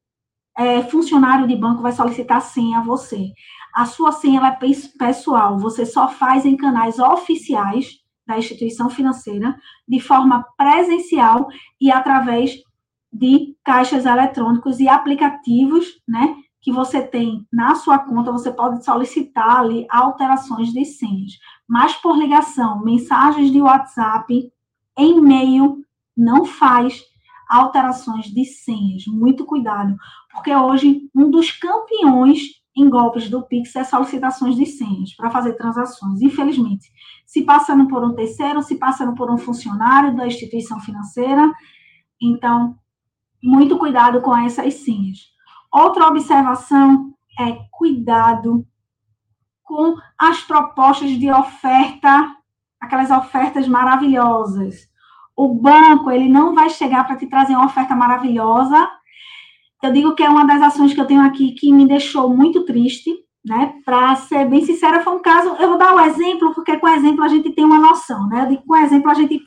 [0.58, 3.32] é, funcionário de banco vai solicitar senha a você.
[3.72, 4.58] A sua senha é
[4.98, 9.56] pessoal, você só faz em canais oficiais da instituição financeira,
[9.86, 11.46] de forma presencial
[11.80, 12.56] e através
[13.12, 19.60] de caixas eletrônicos e aplicativos, né, que você tem na sua conta, você pode solicitar
[19.60, 21.32] ali alterações de senhas.
[21.68, 24.52] Mas por ligação, mensagens de WhatsApp,
[24.98, 25.78] e-mail,
[26.16, 27.02] não faz
[27.48, 29.06] alterações de senhas.
[29.06, 29.96] Muito cuidado,
[30.32, 35.54] porque hoje um dos campeões em golpes do Pix é solicitações de senhas para fazer
[35.54, 36.20] transações.
[36.22, 36.88] Infelizmente,
[37.26, 41.50] se passando por um terceiro, se passando por um funcionário da instituição financeira,
[42.22, 42.76] então,
[43.42, 45.18] muito cuidado com essas senhas.
[45.72, 48.66] Outra observação é cuidado
[49.62, 52.34] com as propostas de oferta,
[52.80, 54.88] aquelas ofertas maravilhosas.
[55.36, 58.88] O banco, ele não vai chegar para te trazer uma oferta maravilhosa
[59.82, 62.64] eu digo que é uma das ações que eu tenho aqui que me deixou muito
[62.64, 63.10] triste,
[63.44, 63.74] né?
[63.84, 65.56] Para ser bem sincera, foi um caso.
[65.58, 68.42] Eu vou dar o um exemplo, porque com exemplo a gente tem uma noção, né?
[68.42, 69.42] Eu digo com exemplo a gente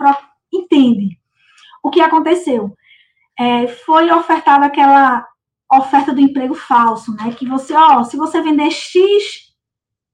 [0.51, 1.19] entende
[1.83, 2.75] o que aconteceu.
[3.37, 5.25] É, foi ofertada aquela
[5.79, 7.33] oferta do emprego falso, né?
[7.33, 9.53] Que você, ó, se você vender X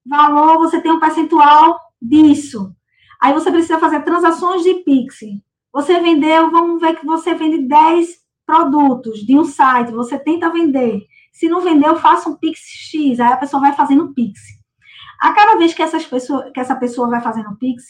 [0.06, 2.76] valor, você tem um percentual disso.
[3.22, 5.20] Aí você precisa fazer transações de Pix.
[5.74, 11.06] Você vendeu, vamos ver que você vende 10 produtos de um site, você tenta vender.
[11.32, 14.42] Se não vendeu, faça um Pix X, aí a pessoa vai fazendo Pix.
[15.22, 17.84] A cada vez que, essas pessoa, que essa pessoa vai fazendo Pix,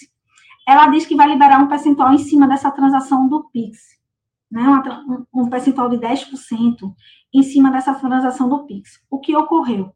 [0.68, 3.99] ela diz que vai liberar um percentual em cima dessa transação do Pix.
[4.52, 4.62] Né?
[5.34, 6.94] Um, um percentual de 10%
[7.34, 9.00] em cima dessa transação do Pix.
[9.10, 9.94] O que ocorreu?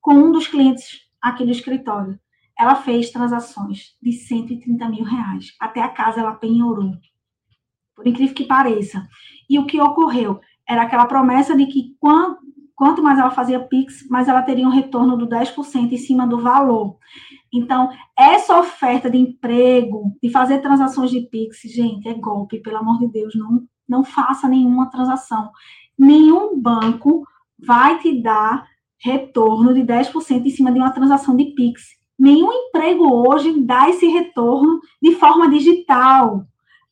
[0.00, 2.18] Com um dos clientes aqui do escritório,
[2.58, 5.54] ela fez transações de 130 mil reais.
[5.60, 6.92] Até a casa ela penhorou.
[7.94, 9.08] Por incrível que pareça.
[9.48, 10.40] E o que ocorreu?
[10.68, 12.40] Era aquela promessa de que quanto,
[12.74, 16.40] quanto mais ela fazia PIX, mais ela teria um retorno do 10% em cima do
[16.40, 16.96] valor.
[17.52, 22.98] Então, essa oferta de emprego, de fazer transações de PIX, gente, é golpe, pelo amor
[22.98, 25.50] de Deus, não, não faça nenhuma transação.
[25.98, 27.26] Nenhum banco
[27.58, 28.66] vai te dar
[28.98, 31.82] retorno de 10% em cima de uma transação de PIX.
[32.18, 36.44] Nenhum emprego hoje dá esse retorno de forma digital,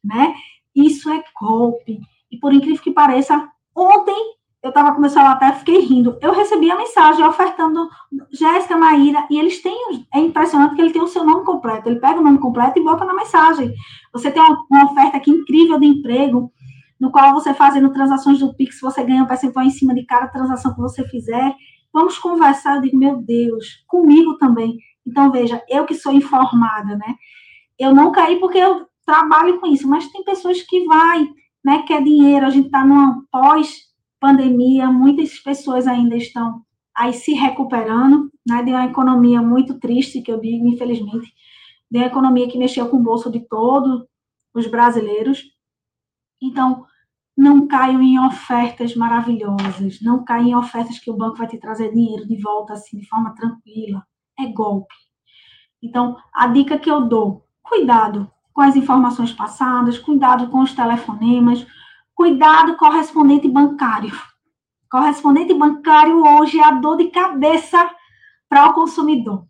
[0.02, 0.34] né?
[0.74, 2.00] Isso é golpe.
[2.30, 6.18] E por incrível que pareça, ontem eu estava com meu celular até fiquei rindo.
[6.20, 7.88] Eu recebi a mensagem ofertando
[8.32, 11.88] Jéssica Maíra, e eles têm, é impressionante que ele tem o seu nome completo.
[11.88, 13.72] Ele pega o nome completo e bota na mensagem.
[14.12, 16.52] Você tem uma, uma oferta aqui incrível de emprego,
[17.00, 20.28] no qual você fazendo transações do Pix, você ganha um percentual em cima de cada
[20.28, 21.54] transação que você fizer.
[21.92, 22.76] Vamos conversar.
[22.76, 24.78] Eu digo, meu Deus, comigo também.
[25.06, 27.14] Então, veja, eu que sou informada, né?
[27.78, 31.28] Eu não caí porque eu trabalho com isso, mas tem pessoas que vai
[31.66, 36.62] né, quer dinheiro, a gente está numa pós-pandemia, muitas pessoas ainda estão
[36.94, 41.26] aí se recuperando, né, de uma economia muito triste, que eu digo, infelizmente,
[41.90, 44.04] de uma economia que mexeu com o bolso de todos
[44.54, 45.42] os brasileiros.
[46.40, 46.86] Então,
[47.36, 51.92] não caiam em ofertas maravilhosas, não caiam em ofertas que o banco vai te trazer
[51.92, 54.06] dinheiro de volta assim, de forma tranquila.
[54.38, 54.94] É golpe.
[55.82, 61.66] Então, a dica que eu dou, cuidado, com as informações passadas, cuidado com os telefonemas,
[62.14, 64.12] cuidado correspondente bancário.
[64.90, 67.90] Correspondente bancário hoje é a dor de cabeça
[68.48, 69.46] para o consumidor.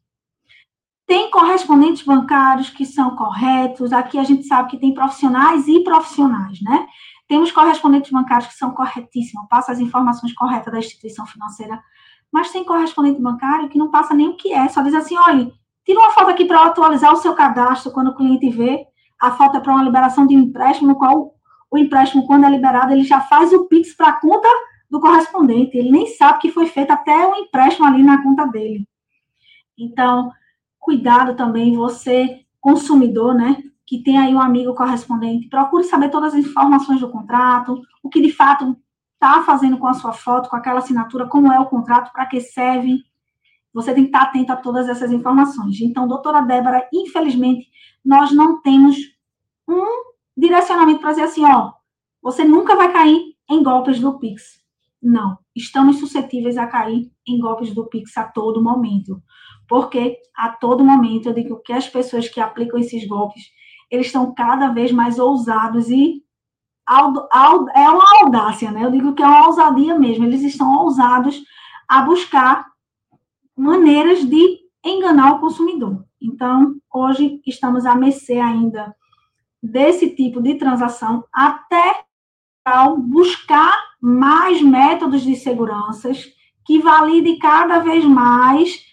[1.06, 6.60] Tem correspondentes bancários que são corretos, aqui a gente sabe que tem profissionais e profissionais,
[6.62, 6.86] né?
[7.28, 11.80] Temos correspondentes bancários que são corretíssimos, passa as informações corretas da instituição financeira,
[12.32, 15.50] mas tem correspondente bancário que não passa nem o que é, só diz assim, olha,
[15.84, 18.86] tira uma foto aqui para atualizar o seu cadastro quando o cliente vê,
[19.20, 21.34] a falta é para uma liberação de um empréstimo, qual
[21.70, 24.48] o empréstimo, quando é liberado, ele já faz o PIX para a conta
[24.90, 25.76] do correspondente.
[25.76, 28.86] Ele nem sabe que foi feito até o empréstimo ali na conta dele.
[29.78, 30.30] Então,
[30.86, 33.60] cuidado também, você, consumidor, né?
[33.84, 38.22] Que tem aí um amigo correspondente, procure saber todas as informações do contrato, o que
[38.22, 38.76] de fato
[39.14, 42.40] está fazendo com a sua foto, com aquela assinatura, como é o contrato, para que
[42.40, 43.02] serve.
[43.74, 45.80] Você tem que estar atento a todas essas informações.
[45.80, 47.66] Então, doutora Débora, infelizmente,
[48.04, 48.96] nós não temos
[49.68, 49.84] um
[50.36, 51.72] direcionamento para dizer assim, ó,
[52.22, 54.60] você nunca vai cair em golpes do Pix.
[55.02, 55.36] Não.
[55.54, 59.20] Estamos suscetíveis a cair em golpes do Pix a todo momento.
[59.68, 63.44] Porque a todo momento eu digo que as pessoas que aplicam esses golpes,
[63.90, 66.22] eles estão cada vez mais ousados e
[66.88, 68.84] é uma audácia, né?
[68.84, 70.24] Eu digo que é uma ousadia mesmo.
[70.24, 71.42] Eles estão ousados
[71.88, 72.66] a buscar
[73.56, 76.04] maneiras de enganar o consumidor.
[76.22, 78.94] Então, hoje estamos a mercê ainda
[79.62, 82.04] desse tipo de transação até
[82.98, 86.10] buscar mais métodos de segurança
[86.64, 88.84] que valide cada vez mais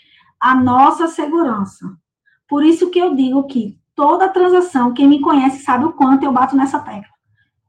[0.43, 1.97] a nossa segurança.
[2.49, 6.33] Por isso que eu digo que toda transação, quem me conhece sabe o quanto eu
[6.33, 7.13] bato nessa tecla.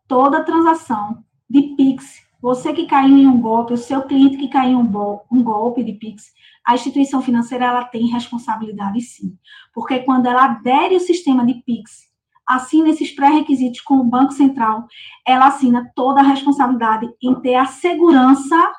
[0.08, 4.80] Toda transação de Pix, você que caiu em um golpe, o seu cliente que caiu
[4.80, 6.32] em um, um golpe de Pix,
[6.66, 9.38] a instituição financeira ela tem responsabilidade sim.
[9.72, 12.12] Porque quando ela adere o sistema de Pix
[12.44, 14.88] assina esses pré-requisitos com o Banco Central,
[15.24, 18.72] ela assina toda a responsabilidade em ter a segurança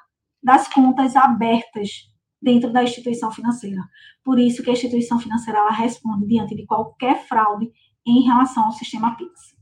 [0.43, 2.14] das contas abertas
[2.46, 3.82] dentro da instituição financeira.
[4.24, 7.72] Por isso que a instituição financeira ela responde diante de qualquer fraude
[8.06, 9.56] em relação ao sistema Pix.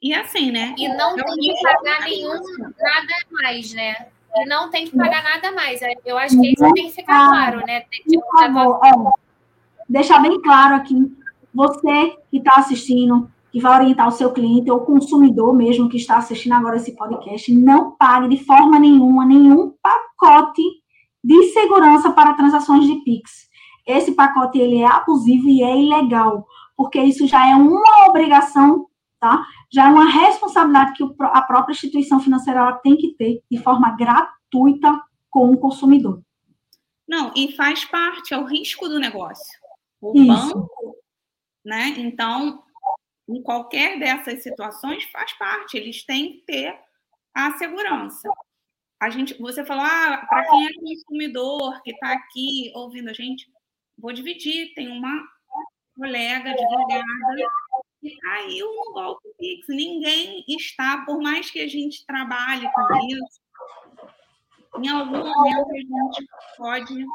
[0.00, 0.74] E assim, né?
[0.76, 2.34] E não tem que pagar nenhum
[2.78, 3.94] nada mais, né?
[4.36, 5.80] E não tem que pagar nada mais.
[6.04, 7.80] Eu acho que isso tem que ficar claro, né?
[7.80, 8.92] Tem que, Por favor, é,
[9.88, 10.94] deixar bem claro aqui
[11.52, 16.18] você que está assistindo, que vai orientar o seu cliente ou consumidor mesmo que está
[16.18, 19.74] assistindo agora esse podcast, não pague de forma nenhuma nenhum
[21.98, 23.48] segurança para transações de Pix.
[23.86, 26.46] Esse pacote ele é abusivo e é ilegal,
[26.76, 28.86] porque isso já é uma obrigação,
[29.18, 29.44] tá?
[29.72, 35.02] Já é uma responsabilidade que a própria instituição financeira tem que ter de forma gratuita
[35.30, 36.22] com o consumidor.
[37.08, 39.58] Não, e faz parte, é o risco do negócio.
[40.00, 40.26] O Isso.
[40.26, 40.96] banco
[41.64, 41.94] né?
[41.98, 42.62] Então,
[43.28, 46.78] em qualquer dessas situações faz parte, eles têm que ter
[47.34, 48.28] a segurança.
[49.00, 53.46] A gente, você falou, ah, para quem é consumidor que está aqui ouvindo a gente,
[53.96, 54.74] vou dividir.
[54.74, 55.22] Tem uma
[55.96, 57.04] colega advogada
[58.00, 59.66] que caiu no golpe Pix.
[59.68, 63.40] Ninguém está, por mais que a gente trabalhe com isso,
[64.78, 67.06] em algum momento a gente pode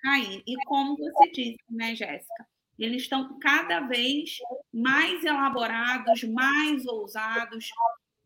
[0.00, 0.42] cair.
[0.46, 2.46] E como você disse, né, Jéssica?
[2.78, 4.36] Eles estão cada vez
[4.72, 7.70] mais elaborados, mais ousados.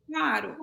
[0.06, 0.56] Claro,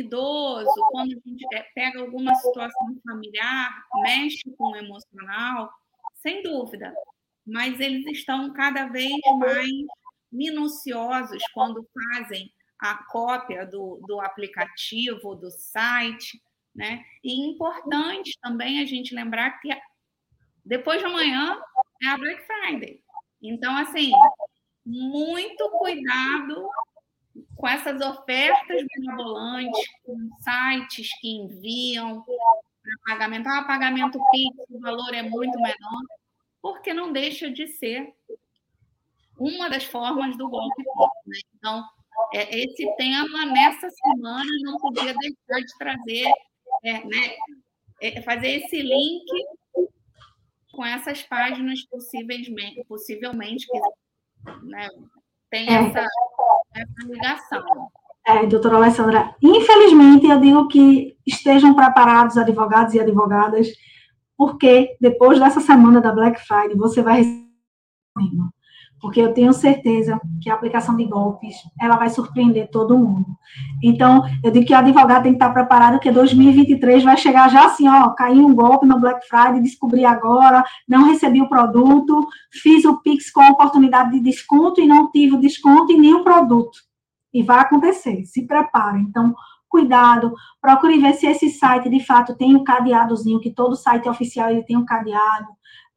[0.00, 5.70] idoso, quando a gente é, pega alguma situação familiar, mexe com o emocional,
[6.14, 6.94] sem dúvida,
[7.46, 9.70] mas eles estão cada vez mais
[10.30, 16.40] minuciosos quando fazem a cópia do, do aplicativo, do site,
[16.74, 17.04] né?
[17.24, 19.68] E importante também a gente lembrar que
[20.64, 21.58] depois de amanhã
[22.02, 23.02] é a Black Friday.
[23.40, 24.10] Então, assim,
[24.84, 26.68] muito cuidado
[27.56, 33.48] com essas ofertas benevolentes, com sites que enviam para pagamento.
[33.48, 36.02] Ah, pagamento Pix, o valor é muito menor,
[36.60, 38.14] porque não deixa de ser
[39.38, 40.82] uma das formas do golpe
[41.26, 41.38] Né?
[41.56, 41.84] Então,
[42.34, 46.32] é, esse tema, nessa semana, não podia deixar de trazer,
[46.84, 47.36] é, né,
[48.00, 49.26] é, fazer esse link
[50.72, 53.80] com essas páginas possivelmente, possivelmente que
[54.62, 54.88] né,
[55.50, 55.74] tem é.
[55.74, 56.06] essa,
[56.76, 57.88] essa ligação.
[58.26, 63.68] É, doutora Alessandra, infelizmente eu digo que estejam preparados advogados e advogadas,
[64.36, 67.45] porque depois dessa semana da Black Friday você vai
[69.06, 73.38] porque eu tenho certeza que a aplicação de golpes, ela vai surpreender todo mundo.
[73.80, 77.66] Então, eu digo que o advogado tem que estar preparado, que 2023 vai chegar já
[77.66, 82.84] assim, ó, caiu um golpe no Black Friday, descobri agora, não recebi o produto, fiz
[82.84, 86.76] o Pix com oportunidade de desconto e não tive o desconto e nem o produto.
[87.32, 88.98] E vai acontecer, se prepare.
[88.98, 89.32] Então,
[89.68, 94.08] cuidado, procure ver se esse site, de fato, tem o um cadeadozinho, que todo site
[94.08, 95.46] oficial ele tem um cadeado,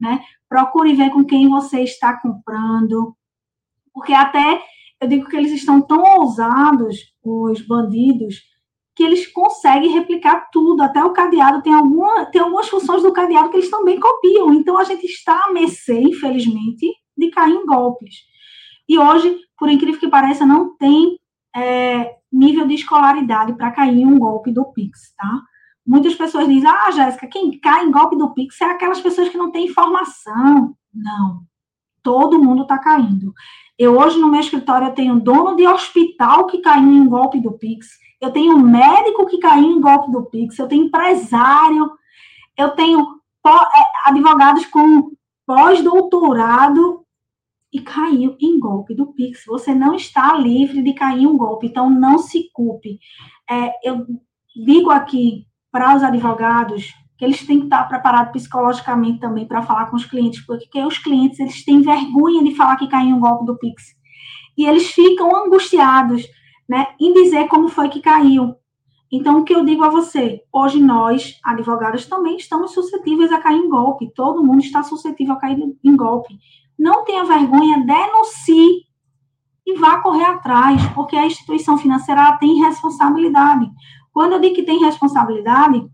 [0.00, 0.20] né?
[0.50, 3.16] Procure ver com quem você está comprando,
[3.94, 4.60] porque até
[5.00, 8.42] eu digo que eles estão tão ousados, os bandidos,
[8.94, 13.48] que eles conseguem replicar tudo, até o cadeado tem, alguma, tem algumas funções do cadeado
[13.48, 14.52] que eles também copiam.
[14.52, 18.16] Então a gente está a mercê, infelizmente, de cair em golpes.
[18.88, 21.18] E hoje, por incrível que pareça, não tem
[21.56, 25.40] é, nível de escolaridade para cair em um golpe do Pix, tá?
[25.90, 29.36] Muitas pessoas dizem, ah, Jéssica, quem cai em golpe do Pix é aquelas pessoas que
[29.36, 30.76] não têm informação.
[30.94, 31.42] Não.
[32.00, 33.34] Todo mundo está caindo.
[33.76, 37.58] Eu hoje no meu escritório eu tenho dono de hospital que caiu em golpe do
[37.58, 37.88] Pix.
[38.20, 40.56] Eu tenho médico que caiu em golpe do Pix.
[40.60, 41.90] Eu tenho empresário.
[42.56, 43.04] Eu tenho
[43.44, 45.10] é, advogados com
[45.44, 47.04] pós-doutorado
[47.72, 49.44] e caiu em golpe do Pix.
[49.44, 53.00] Você não está livre de cair em um golpe, então não se culpe.
[53.50, 54.06] É, eu
[54.54, 59.86] digo aqui para os advogados que eles têm que estar preparados psicologicamente também para falar
[59.86, 63.44] com os clientes, porque os clientes eles têm vergonha de falar que caiu um golpe
[63.44, 63.94] do Pix.
[64.56, 66.26] E eles ficam angustiados,
[66.66, 68.54] né, em dizer como foi que caiu.
[69.12, 73.58] Então, o que eu digo a você, hoje nós, advogados, também estamos suscetíveis a cair
[73.58, 74.12] em golpe.
[74.14, 76.38] Todo mundo está suscetível a cair em golpe.
[76.78, 78.84] Não tenha vergonha, denuncie
[79.66, 83.68] e vá correr atrás, porque a instituição financeira tem responsabilidade.
[84.12, 85.84] Quando eu digo que tem responsabilidade,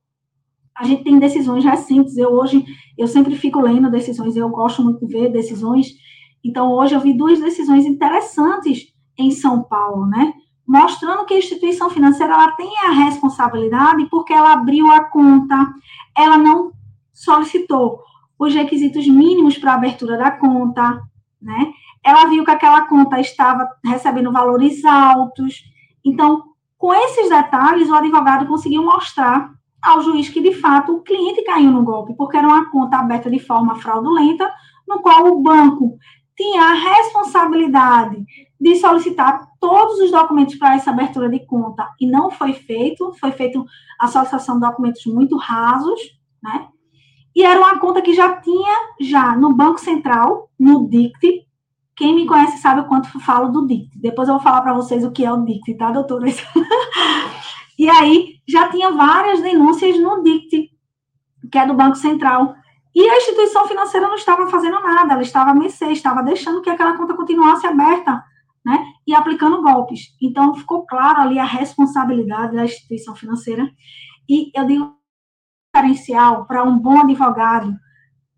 [0.77, 2.17] a gente tem decisões recentes.
[2.17, 2.65] Eu hoje,
[2.97, 5.89] eu sempre fico lendo decisões, eu gosto muito de ver decisões.
[6.45, 10.35] Então, hoje eu vi duas decisões interessantes em São Paulo, né?
[10.67, 15.73] Mostrando que a instituição financeira ela tem a responsabilidade porque ela abriu a conta,
[16.17, 16.73] ela não
[17.13, 18.03] solicitou
[18.39, 21.01] os requisitos mínimos para a abertura da conta,
[21.41, 21.73] né?
[22.05, 25.65] Ela viu que aquela conta estava recebendo valores altos.
[26.05, 26.45] Então,
[26.79, 29.51] com esses detalhes, o advogado conseguiu mostrar
[29.83, 33.31] ao juiz que, de fato, o cliente caiu no golpe, porque era uma conta aberta
[33.31, 34.51] de forma fraudulenta,
[34.87, 35.97] no qual o banco
[36.37, 38.25] tinha a responsabilidade
[38.61, 43.33] de solicitar todos os documentos para essa abertura de conta e não foi feito, foi
[43.33, 43.63] feita
[43.99, 45.99] a solicitação de documentos muito rasos,
[46.43, 46.69] né?
[47.35, 51.46] E era uma conta que já tinha já no Banco Central, no DICT.
[51.97, 53.99] Quem me conhece sabe o quanto eu falo do DICT.
[53.99, 56.27] Depois eu vou falar para vocês o que é o DICT, tá, doutora?
[57.79, 60.71] E aí já tinha várias denúncias no DICT,
[61.53, 62.55] que é do Banco Central.
[62.95, 66.71] E a instituição financeira não estava fazendo nada, ela estava a mercê, estava deixando que
[66.71, 68.25] aquela conta continuasse aberta,
[68.65, 68.83] né?
[69.07, 70.17] E aplicando golpes.
[70.21, 73.71] Então ficou claro ali a responsabilidade da instituição financeira.
[74.27, 74.97] E eu digo
[75.75, 77.77] diferencial para um bom advogado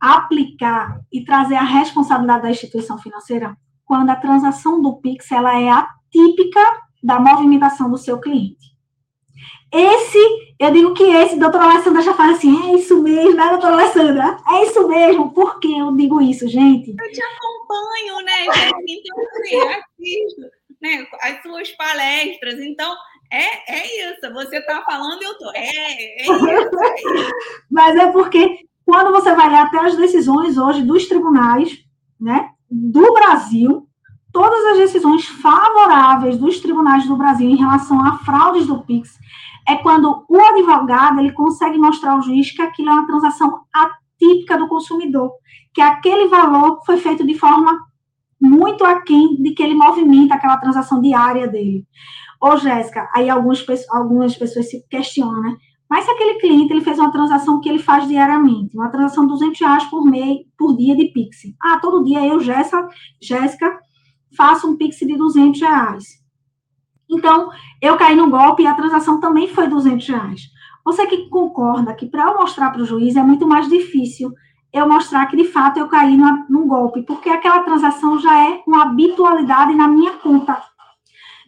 [0.01, 5.69] aplicar e trazer a responsabilidade da instituição financeira quando a transação do Pix ela é
[5.69, 6.61] atípica
[7.03, 8.69] da movimentação do seu cliente.
[9.73, 10.19] Esse,
[10.59, 14.37] eu digo que esse, doutora Alessandra já fala assim, é isso mesmo, né, doutora Alessandra?
[14.51, 15.33] É isso mesmo.
[15.33, 16.91] Por que eu digo isso, gente?
[16.91, 18.47] Eu te acompanho, né?
[18.89, 22.61] Então, assisto né, as suas palestras.
[22.61, 22.95] Então,
[23.31, 24.33] é, é isso.
[24.33, 25.51] Você está falando, eu tô.
[25.55, 27.33] É, é isso, é isso.
[27.71, 31.85] Mas é porque quando você vai até as decisões hoje dos tribunais,
[32.19, 33.87] né, do Brasil,
[34.33, 39.11] todas as decisões favoráveis dos tribunais do Brasil em relação a fraudes do Pix
[39.69, 44.57] é quando o advogado ele consegue mostrar ao juiz que aquilo é uma transação atípica
[44.57, 45.33] do consumidor,
[45.75, 47.79] que aquele valor foi feito de forma
[48.41, 51.87] muito aquém de que ele movimenta aquela transação diária dele.
[52.41, 55.57] Ô, Jéssica, aí algumas, algumas pessoas se questionam, né?
[55.89, 59.33] Mas se aquele cliente ele fez uma transação que ele faz diariamente, uma transação de
[59.33, 61.39] 200 reais por mês, por dia de Pix.
[61.61, 62.89] Ah, todo dia eu, Jéssica,
[63.23, 63.79] Jéssica
[64.37, 66.05] faço um Pix de 200 reais.
[67.11, 67.49] Então,
[67.81, 70.43] eu caí no golpe e a transação também foi 200 reais.
[70.85, 74.33] Você que concorda que para eu mostrar para o juiz é muito mais difícil
[74.73, 76.17] eu mostrar que de fato eu caí
[76.49, 80.63] num golpe, porque aquela transação já é uma habitualidade na minha conta.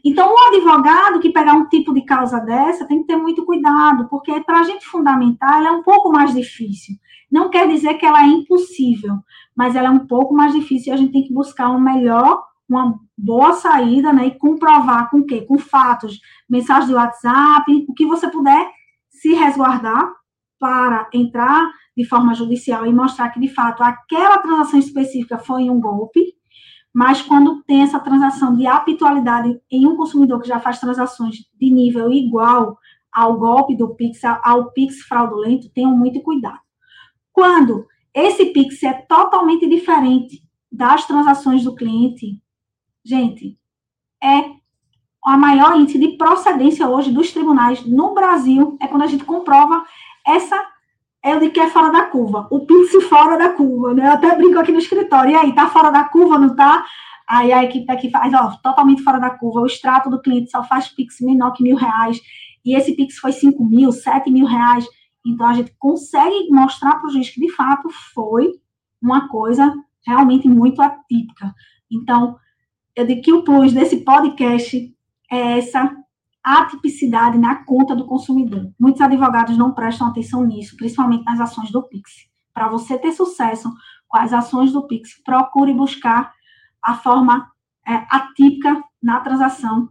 [0.04, 4.08] Então, o advogado que pegar um tipo de causa dessa tem que ter muito cuidado,
[4.08, 6.96] porque para a gente fundamentar ela é um pouco mais difícil.
[7.30, 9.16] Não quer dizer que ela é impossível,
[9.54, 12.42] mas ela é um pouco mais difícil e a gente tem que buscar um melhor
[12.70, 14.28] uma boa saída, né?
[14.28, 15.40] E comprovar com o quê?
[15.42, 18.70] Com fatos, mensagem de WhatsApp, o que você puder
[19.08, 20.08] se resguardar
[20.58, 25.80] para entrar de forma judicial e mostrar que, de fato, aquela transação específica foi um
[25.80, 26.20] golpe,
[26.92, 31.70] mas quando tem essa transação de habitualidade em um consumidor que já faz transações de
[31.70, 32.78] nível igual
[33.12, 36.60] ao golpe do Pix, ao Pix fraudulento, tenham muito cuidado.
[37.32, 42.40] Quando esse Pix é totalmente diferente das transações do cliente,
[43.04, 43.58] gente,
[44.22, 44.60] é
[45.24, 49.84] a maior índice de procedência hoje dos tribunais no Brasil é quando a gente comprova
[50.26, 50.69] essa
[51.22, 54.06] é de que é fora da curva, o Pix fora da curva, né?
[54.06, 56.84] Eu até brinco aqui no escritório, e aí, tá fora da curva, não tá?
[57.28, 60.64] Aí a equipe aqui faz, ó, totalmente fora da curva, o extrato do cliente só
[60.64, 62.20] faz Pix menor que mil reais,
[62.64, 64.86] e esse Pix foi cinco mil, sete mil reais,
[65.26, 68.50] então a gente consegue mostrar para o juiz que de fato foi
[69.00, 69.74] uma coisa
[70.06, 71.54] realmente muito atípica.
[71.90, 72.36] Então,
[72.96, 74.94] eu digo que o plus desse podcast
[75.30, 75.94] é essa
[76.42, 78.72] atipicidade na conta do consumidor.
[78.78, 82.28] Muitos advogados não prestam atenção nisso, principalmente nas ações do Pix.
[82.52, 83.72] Para você ter sucesso
[84.08, 86.32] com as ações do Pix, procure buscar
[86.82, 87.50] a forma
[87.86, 89.88] é, atípica na transação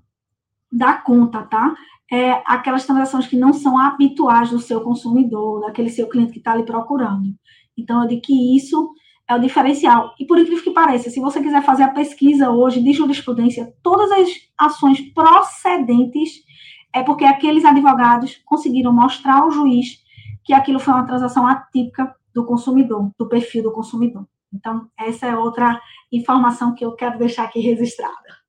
[0.71, 1.75] da conta, tá?
[2.11, 6.51] É, aquelas transações que não são habituais do seu consumidor, daquele seu cliente que está
[6.53, 7.33] ali procurando.
[7.77, 8.91] Então, eu digo que isso
[9.29, 10.15] é o diferencial.
[10.19, 14.11] E por incrível que pareça, se você quiser fazer a pesquisa hoje de jurisprudência, todas
[14.11, 16.43] as ações procedentes,
[16.91, 19.99] é porque aqueles advogados conseguiram mostrar ao juiz
[20.43, 24.27] que aquilo foi uma transação atípica do consumidor, do perfil do consumidor.
[24.51, 25.79] Então, essa é outra
[26.11, 28.39] informação que eu quero deixar aqui registrada.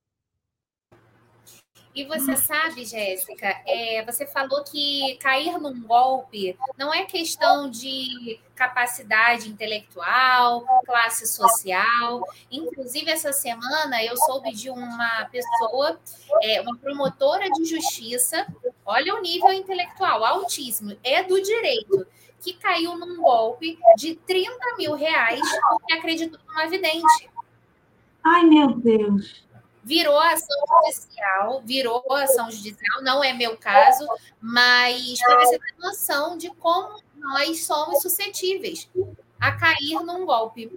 [1.93, 8.39] E você sabe, Jéssica, é, você falou que cair num golpe não é questão de
[8.55, 12.23] capacidade intelectual, classe social.
[12.49, 15.99] Inclusive, essa semana eu soube de uma pessoa,
[16.41, 18.47] é, uma promotora de justiça,
[18.85, 22.07] olha o nível intelectual, altíssimo, é do direito,
[22.41, 27.29] que caiu num golpe de 30 mil reais porque acreditou numa vidente.
[28.23, 29.50] Ai, meu Deus
[29.83, 34.07] virou ação judicial, virou ação judicial, não é meu caso,
[34.39, 38.89] mas para você ter noção de como nós somos suscetíveis
[39.39, 40.71] a cair num golpe.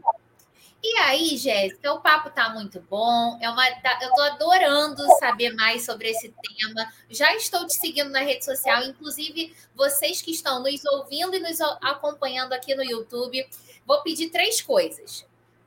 [0.86, 3.38] E aí, Jéssica, o papo tá muito bom.
[3.40, 6.92] É uma, tá, eu tô adorando saber mais sobre esse tema.
[7.08, 11.58] Já estou te seguindo na rede social, inclusive vocês que estão nos ouvindo e nos
[11.80, 13.48] acompanhando aqui no YouTube.
[13.86, 15.24] Vou pedir três coisas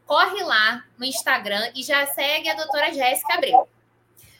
[0.07, 3.67] corre lá no Instagram e já segue a doutora Jéssica Abreu.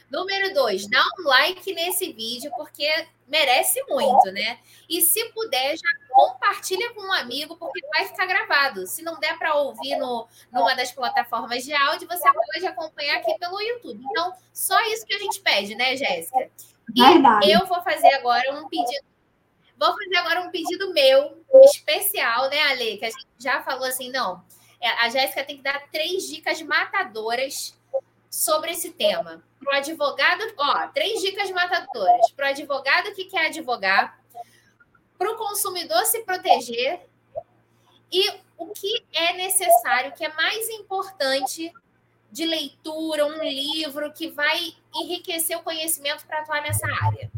[0.09, 2.89] Número dois, dá um like nesse vídeo, porque
[3.28, 4.57] merece muito, né?
[4.89, 8.88] E se puder, já compartilha com um amigo, porque vai ficar gravado.
[8.88, 13.38] Se não der para ouvir no, numa das plataformas de áudio, você pode acompanhar aqui
[13.38, 14.01] pelo YouTube.
[14.09, 16.49] Então, só isso que a gente pede, né, Jéssica?
[16.95, 17.51] E Verdade.
[17.51, 19.05] eu vou fazer agora um pedido.
[19.78, 22.97] Vou fazer agora um pedido meu, especial, né, Ale?
[22.97, 24.41] Que a gente já falou assim, não
[24.82, 27.78] a Jéssica tem que dar três dicas matadoras
[28.30, 29.44] sobre esse tema.
[29.60, 32.32] Para o advogado, ó, três dicas matadoras.
[32.32, 34.20] Para o advogado que quer advogar,
[35.18, 37.02] para o consumidor se proteger
[38.12, 41.72] e o que é necessário, que é mais importante
[42.32, 47.32] de leitura, um livro que vai enriquecer o conhecimento para atuar nessa área.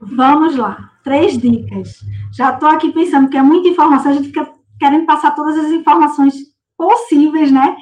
[0.00, 2.00] Vamos lá, três dicas.
[2.32, 5.70] Já estou aqui pensando que é muita informação, a gente fica querendo passar todas as
[5.70, 6.34] informações
[6.76, 7.76] possíveis, né?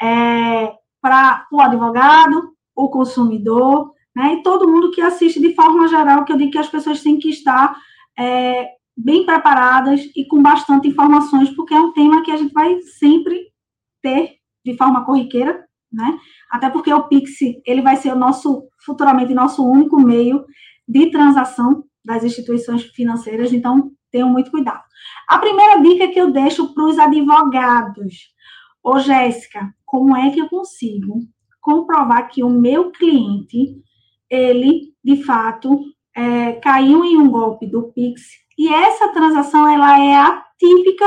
[0.00, 4.34] É, para o advogado, o consumidor, né?
[4.34, 7.18] E todo mundo que assiste de forma geral, que eu digo que as pessoas têm
[7.18, 7.76] que estar
[8.18, 12.78] é, bem preparadas e com bastante informações, porque é um tema que a gente vai
[12.98, 13.48] sempre
[14.02, 16.18] ter de forma corriqueira, né?
[16.50, 17.32] Até porque o Pix,
[17.66, 20.44] ele vai ser o nosso, futuramente, nosso único meio
[20.86, 24.82] de transação das instituições financeiras, então tenham muito cuidado.
[25.28, 28.32] A primeira dica que eu deixo para os advogados.
[28.84, 31.20] Ô, Jéssica, como é que eu consigo
[31.60, 33.76] comprovar que o meu cliente,
[34.28, 35.80] ele, de fato,
[36.14, 38.22] é, caiu em um golpe do Pix
[38.58, 41.06] e essa transação, ela é atípica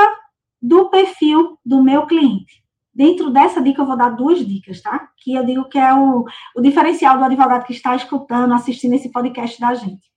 [0.61, 2.63] do perfil do meu cliente.
[2.93, 5.09] Dentro dessa dica, eu vou dar duas dicas, tá?
[5.17, 6.23] Que eu digo que é o,
[6.55, 10.14] o diferencial do advogado que está escutando, assistindo esse podcast da gente.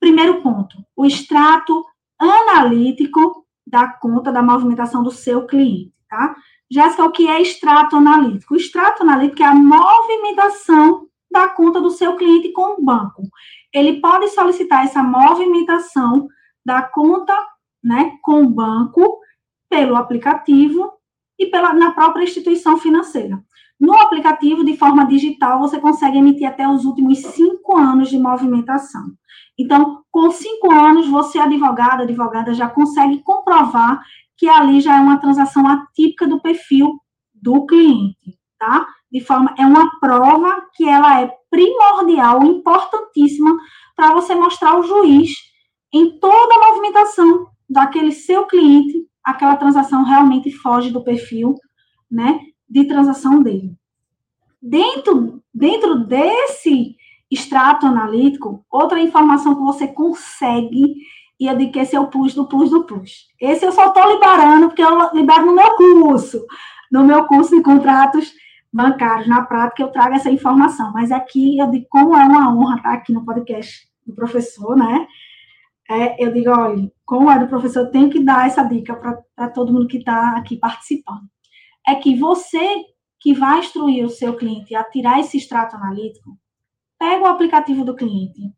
[0.00, 1.84] Primeiro ponto, o extrato
[2.18, 6.34] analítico da conta da movimentação do seu cliente, tá?
[6.70, 8.54] Jéssica, o que é extrato analítico?
[8.54, 13.22] O extrato analítico é a movimentação da conta do seu cliente com o banco.
[13.72, 16.28] Ele pode solicitar essa movimentação
[16.64, 17.34] da conta,
[17.82, 19.20] né, com o banco
[19.68, 20.92] pelo aplicativo
[21.38, 23.42] e pela na própria instituição financeira.
[23.80, 29.12] No aplicativo, de forma digital, você consegue emitir até os últimos cinco anos de movimentação.
[29.58, 34.02] Então, com cinco anos, você, advogado, advogada, já consegue comprovar
[34.36, 37.00] que ali já é uma transação atípica do perfil
[37.34, 38.86] do cliente, tá?
[39.10, 43.56] De forma, é uma prova que ela é primordial, importantíssima,
[43.96, 45.32] para você mostrar ao juiz
[45.92, 51.54] em toda a movimentação daquele seu cliente, aquela transação realmente foge do perfil,
[52.10, 52.40] né?
[52.68, 53.74] De transação dele.
[54.60, 56.96] Dentro, dentro desse
[57.30, 60.96] extrato analítico, outra informação que você consegue,
[61.38, 63.28] e eu digo que esse é o plus do plus do plus.
[63.40, 66.44] Esse eu só estou liberando, porque eu libero no meu curso,
[66.90, 68.32] no meu curso de contratos
[68.72, 70.92] bancários, na prática, eu trago essa informação.
[70.92, 75.06] Mas aqui eu digo como é uma honra estar aqui no podcast do professor, né?
[75.90, 79.48] É, eu digo, olha, como é do professor, eu tenho que dar essa dica para
[79.48, 81.28] todo mundo que está aqui participando
[81.88, 82.84] é que você
[83.18, 86.38] que vai instruir o seu cliente a tirar esse extrato analítico,
[86.98, 88.52] pega o aplicativo do cliente,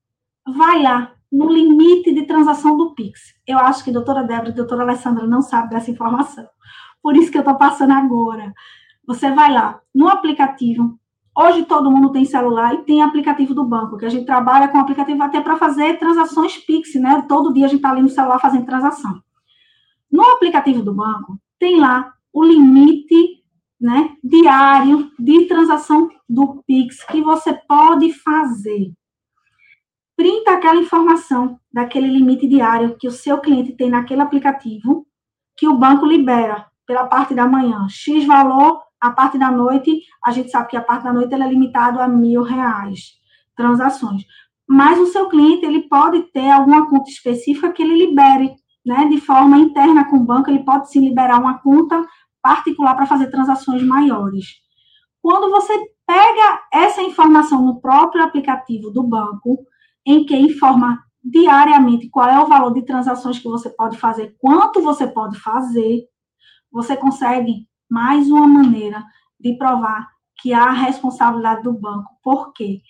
[0.44, 3.34] vai lá no limite de transação do Pix.
[3.46, 6.46] Eu acho que a doutora Débora e a doutora Alessandra não sabem dessa informação.
[7.00, 8.52] Por isso que eu estou passando agora.
[9.06, 10.98] Você vai lá no aplicativo.
[11.34, 14.78] Hoje todo mundo tem celular e tem aplicativo do banco, que a gente trabalha com
[14.78, 17.24] aplicativo até para fazer transações Pix, né?
[17.28, 19.22] Todo dia a gente está ali no celular fazendo transação.
[20.10, 23.40] No aplicativo do banco, tem lá o limite
[23.80, 28.92] né, diário de transação do Pix que você pode fazer.
[30.16, 35.06] printa aquela informação daquele limite diário que o seu cliente tem naquele aplicativo,
[35.56, 40.30] que o banco libera pela parte da manhã, X valor, a parte da noite, a
[40.30, 43.14] gente sabe que a parte da noite é limitado a mil reais
[43.56, 44.24] transações.
[44.68, 48.54] Mas o seu cliente, ele pode ter alguma conta específica que ele libere,
[48.84, 52.06] né, de forma interna com o banco, ele pode sim liberar uma conta
[52.42, 54.46] particular para fazer transações maiores.
[55.22, 55.72] Quando você
[56.06, 59.58] pega essa informação no próprio aplicativo do banco,
[60.06, 64.80] em que informa diariamente qual é o valor de transações que você pode fazer, quanto
[64.80, 66.04] você pode fazer,
[66.72, 69.04] você consegue mais uma maneira
[69.38, 70.08] de provar
[70.40, 72.10] que há responsabilidade do banco.
[72.22, 72.80] Por quê?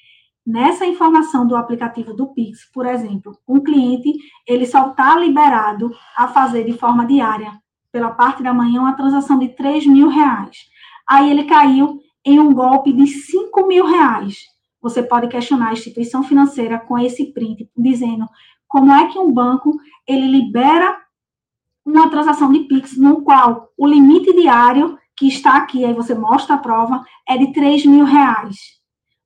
[0.46, 4.12] Nessa informação do aplicativo do Pix, por exemplo, um cliente,
[4.46, 7.52] ele só está liberado a fazer de forma diária,
[7.92, 10.56] pela parte da manhã, uma transação de 3 mil reais.
[11.08, 14.38] Aí ele caiu em um golpe de 5 mil reais.
[14.80, 18.26] Você pode questionar a instituição financeira com esse print, dizendo
[18.68, 19.76] como é que um banco
[20.06, 20.96] ele libera
[21.84, 26.54] uma transação de Pix no qual o limite diário que está aqui, aí você mostra
[26.54, 28.56] a prova, é de 3 mil reais.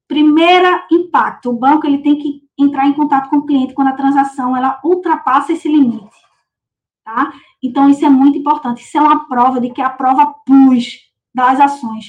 [0.08, 3.96] Primeira impacto, o banco ele tem que entrar em contato com o cliente quando a
[3.96, 6.16] transação ela ultrapassa esse limite,
[7.04, 7.32] tá?
[7.64, 10.98] Então isso é muito importante, isso é uma prova de que a prova plus
[11.34, 12.04] das ações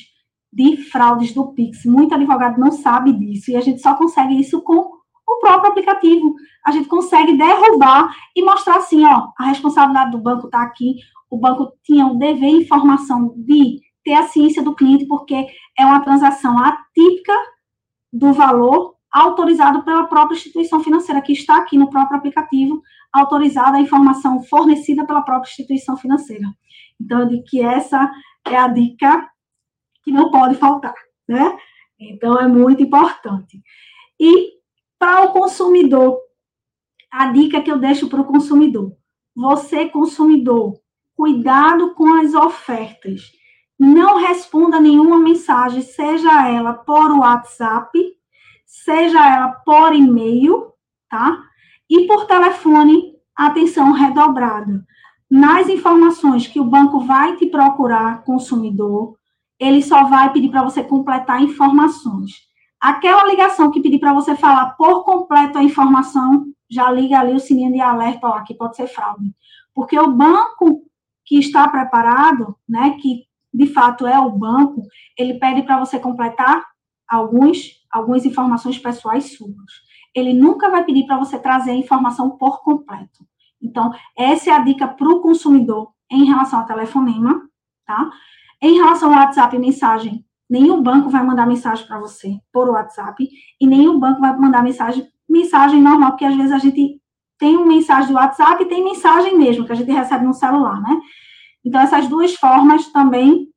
[0.51, 1.85] de fraudes do Pix.
[1.85, 4.91] Muito advogado não sabe disso e a gente só consegue isso com
[5.27, 6.35] o próprio aplicativo.
[6.65, 10.95] A gente consegue derrubar e mostrar assim, ó, a responsabilidade do banco está aqui.
[11.29, 15.47] O banco tinha o dever e informação de ter a ciência do cliente, porque
[15.77, 17.33] é uma transação atípica
[18.13, 22.81] do valor autorizado pela própria instituição financeira, que está aqui no próprio aplicativo,
[23.19, 26.47] autorizada a informação fornecida pela própria instituição financeira.
[26.99, 28.11] Então, eu digo que essa
[28.47, 29.27] é a dica
[30.03, 30.93] que não pode faltar,
[31.27, 31.57] né?
[31.99, 33.61] Então, é muito importante.
[34.19, 34.51] E
[34.99, 36.19] para o consumidor,
[37.11, 38.95] a dica que eu deixo para o consumidor:
[39.35, 40.79] você, consumidor,
[41.15, 43.31] cuidado com as ofertas.
[43.77, 47.91] Não responda nenhuma mensagem, seja ela por WhatsApp,
[48.65, 50.71] seja ela por e-mail,
[51.09, 51.43] tá?
[51.89, 54.85] E por telefone, atenção redobrada.
[55.29, 59.17] Nas informações que o banco vai te procurar, consumidor,
[59.59, 62.31] ele só vai pedir para você completar informações.
[62.79, 67.39] Aquela ligação que pedir para você falar por completo a informação, já liga ali o
[67.39, 69.33] sininho de alerta, ó, aqui pode ser fraude.
[69.73, 70.83] Porque o banco
[71.25, 73.23] que está preparado, né, que
[73.53, 74.83] de fato é o banco,
[75.17, 76.63] ele pede para você completar
[77.07, 79.71] alguns, algumas informações pessoais suas.
[80.15, 83.27] Ele nunca vai pedir para você trazer a informação por completo.
[83.61, 87.41] Então, essa é a dica para o consumidor em relação ao telefonema,
[87.85, 88.09] tá?
[88.61, 93.27] Em relação ao WhatsApp e mensagem, nenhum banco vai mandar mensagem para você por WhatsApp
[93.59, 97.01] e nenhum banco vai mandar mensagem, mensagem normal, porque às vezes a gente
[97.37, 100.81] tem uma mensagem do WhatsApp e tem mensagem mesmo que a gente recebe no celular,
[100.81, 100.97] né?
[101.63, 103.49] Então, essas duas formas também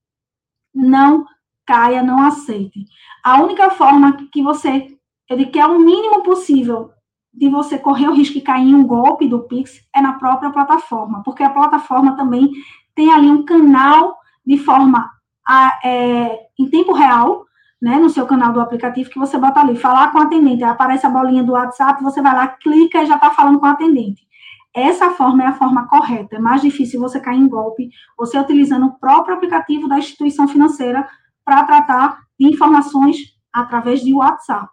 [0.75, 1.25] não
[1.67, 2.87] caia, não aceite.
[3.23, 4.98] A única forma que você,
[5.29, 6.91] ele quer o mínimo possível
[7.33, 10.51] de você correr o risco de cair em um golpe do Pix é na própria
[10.51, 12.51] plataforma, porque a plataforma também
[12.95, 15.09] tem ali um canal de forma
[15.47, 17.45] a, é, em tempo real,
[17.81, 21.07] né, no seu canal do aplicativo, que você bota ali, falar com o atendente, aparece
[21.07, 24.27] a bolinha do WhatsApp, você vai lá, clica e já está falando com o atendente.
[24.75, 26.37] Essa forma é a forma correta.
[26.37, 31.09] É mais difícil você cair em golpe, você utilizando o próprio aplicativo da instituição financeira
[31.45, 33.17] para tratar de informações
[33.53, 34.69] através de WhatsApp.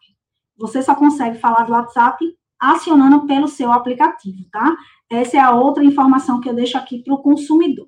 [0.57, 2.25] Você só consegue falar do WhatsApp
[2.59, 4.75] acionando pelo seu aplicativo, tá?
[5.09, 7.87] Essa é a outra informação que eu deixo aqui para o consumidor.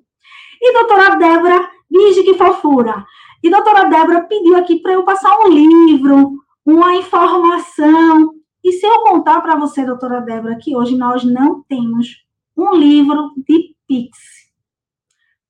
[0.60, 3.04] E doutora Débora Vige que fofura!
[3.42, 8.34] E doutora Débora pediu aqui para eu passar um livro, uma informação.
[8.62, 12.08] E se eu contar para você, doutora Débora, que hoje nós não temos
[12.56, 14.18] um livro de Pix.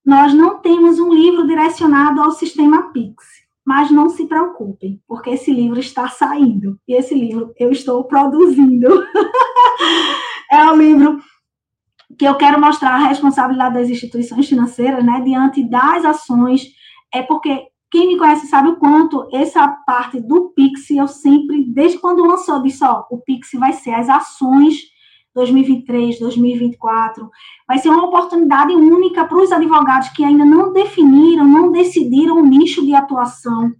[0.05, 3.25] Nós não temos um livro direcionado ao sistema Pix.
[3.69, 6.79] Mas não se preocupem, porque esse livro está saindo.
[6.87, 8.87] E esse livro eu estou produzindo.
[10.51, 11.19] é o livro
[12.17, 16.65] que eu quero mostrar a responsabilidade das instituições financeiras, né, diante das ações,
[17.13, 21.99] é porque quem me conhece sabe o quanto essa parte do Pix, eu sempre, desde
[21.99, 24.81] quando lançou, disse, ó, o Pix vai ser as ações
[25.33, 27.29] 2023, 2024,
[27.67, 32.45] vai ser uma oportunidade única para os advogados que ainda não definiram, não decidiram o
[32.45, 33.71] nicho de atuação,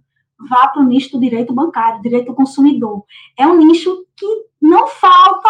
[0.48, 3.04] vá para o nicho do direito bancário, direito do consumidor.
[3.36, 4.26] É um nicho que
[4.60, 5.48] não falta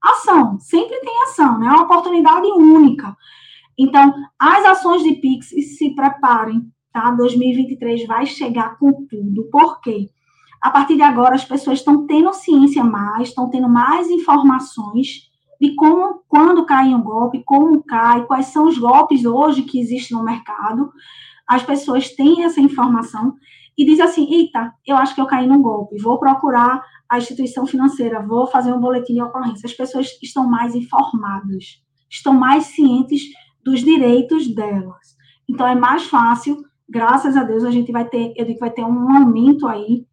[0.00, 1.66] ação, sempre tem ação, né?
[1.66, 3.16] É uma oportunidade única.
[3.78, 7.10] Então, as ações de Pix, se preparem, tá?
[7.12, 9.44] 2023 vai chegar com tudo.
[9.50, 10.08] Por quê?
[10.62, 15.28] a partir de agora as pessoas estão tendo ciência mais, estão tendo mais informações
[15.62, 20.18] de como, quando cai um golpe, como cai, quais são os golpes hoje que existem
[20.18, 20.90] no mercado.
[21.46, 23.36] As pessoas têm essa informação
[23.78, 27.64] e dizem assim: eita, eu acho que eu caí num golpe, vou procurar a instituição
[27.64, 29.68] financeira, vou fazer um boletim de ocorrência.
[29.68, 33.22] As pessoas estão mais informadas, estão mais cientes
[33.64, 35.14] dos direitos delas.
[35.48, 36.56] Então é mais fácil,
[36.88, 40.08] graças a Deus, a gente vai ter, eu digo que vai ter um aumento aí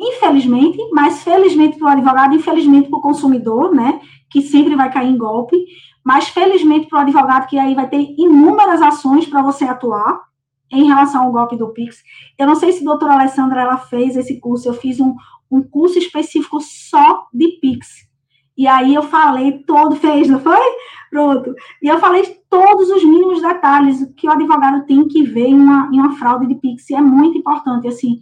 [0.00, 5.10] infelizmente, mas felizmente para o advogado, infelizmente para o consumidor, né, que sempre vai cair
[5.10, 5.56] em golpe,
[6.02, 10.22] mas felizmente para o advogado, que aí vai ter inúmeras ações para você atuar
[10.72, 12.02] em relação ao golpe do Pix.
[12.38, 15.14] Eu não sei se a doutora Alessandra ela fez esse curso, eu fiz um,
[15.50, 18.08] um curso específico só de Pix.
[18.56, 20.60] E aí eu falei todo, fez, não foi?
[21.10, 21.54] Pronto.
[21.82, 25.90] E eu falei todos os mínimos detalhes que o advogado tem que ver em uma,
[25.92, 26.88] em uma fraude de Pix.
[26.88, 28.20] E é muito importante, assim,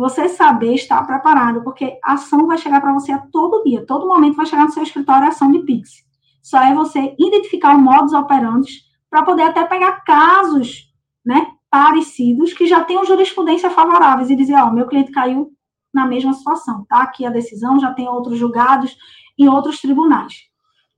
[0.00, 4.08] você saber estar preparado, porque a ação vai chegar para você a todo dia, todo
[4.08, 6.06] momento vai chegar no seu escritório a ação de Pix.
[6.42, 8.72] Só é você identificar o modus operandi
[9.10, 10.90] para poder até pegar casos,
[11.22, 15.52] né, parecidos que já tenham jurisprudência favoráveis e dizer, ó, meu cliente caiu
[15.92, 17.02] na mesma situação, tá?
[17.02, 18.96] Aqui a decisão já tem outros julgados
[19.38, 20.44] em outros tribunais.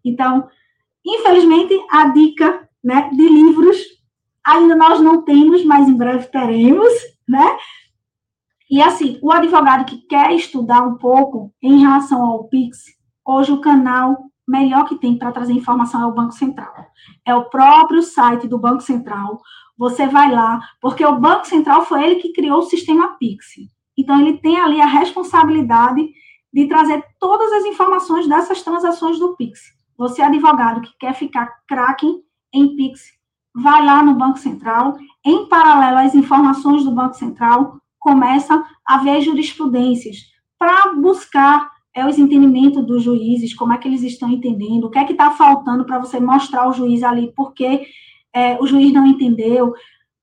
[0.05, 0.46] Então,
[1.05, 3.78] infelizmente, a dica, né, de livros
[4.46, 6.92] ainda nós não temos, mas em breve teremos,
[7.28, 7.59] né?
[8.72, 12.84] E assim, o advogado que quer estudar um pouco em relação ao Pix,
[13.22, 14.16] hoje o canal
[14.48, 16.72] melhor que tem para trazer informação é o Banco Central.
[17.22, 19.38] É o próprio site do Banco Central.
[19.76, 23.56] Você vai lá, porque o Banco Central foi ele que criou o sistema Pix.
[23.94, 26.08] Então, ele tem ali a responsabilidade
[26.50, 29.60] de trazer todas as informações dessas transações do Pix.
[29.98, 32.10] Você, advogado que quer ficar craque
[32.54, 33.02] em Pix,
[33.54, 39.22] vai lá no Banco Central, em paralelo às informações do Banco Central, começa a ver
[39.22, 40.16] jurisprudências
[40.59, 44.98] para buscar é, os entendimentos dos juízes, como é que eles estão entendendo, o que
[44.98, 47.86] é que está faltando para você mostrar ao juiz ali porque
[48.34, 49.72] é, o juiz não entendeu.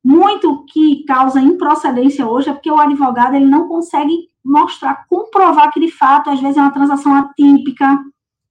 [0.03, 5.79] Muito que causa improcedência hoje é porque o advogado ele não consegue mostrar, comprovar que
[5.79, 7.99] de fato, às vezes, é uma transação atípica,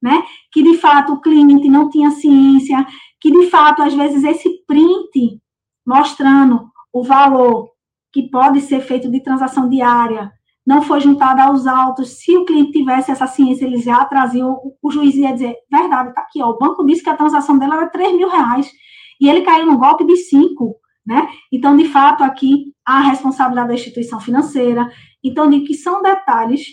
[0.01, 0.23] né?
[0.53, 2.87] Que de fato o cliente não tinha ciência,
[3.21, 5.41] que de fato, às vezes, esse print
[5.87, 7.71] mostrando o valor
[8.13, 10.33] que pode ser feito de transação diária,
[10.67, 14.75] não foi juntada aos autos, se o cliente tivesse essa ciência, ele já trazia, o,
[14.83, 17.77] o juiz ia dizer, verdade, está aqui, ó, o banco disse que a transação dela
[17.77, 18.71] era 3 mil reais,
[19.19, 21.27] e ele caiu no golpe de 5, né?
[21.51, 24.91] Então, de fato, aqui, há a responsabilidade da instituição financeira,
[25.25, 26.67] então, de que são detalhes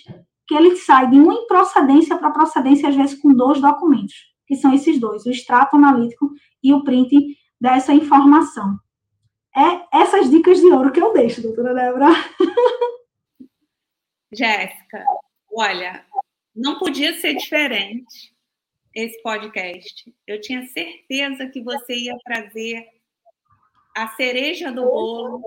[0.45, 4.13] que ele sai de uma improcedência para procedência, às vezes, com dois documentos,
[4.45, 6.29] que são esses dois, o extrato analítico
[6.61, 7.15] e o print
[7.59, 8.77] dessa informação.
[9.57, 12.07] É essas dicas de ouro que eu deixo, doutora Débora.
[14.33, 15.05] Jéssica,
[15.49, 16.05] olha,
[16.53, 18.35] não podia ser diferente
[18.93, 20.13] esse podcast.
[20.27, 22.85] Eu tinha certeza que você ia trazer
[23.95, 25.41] a cereja do bolo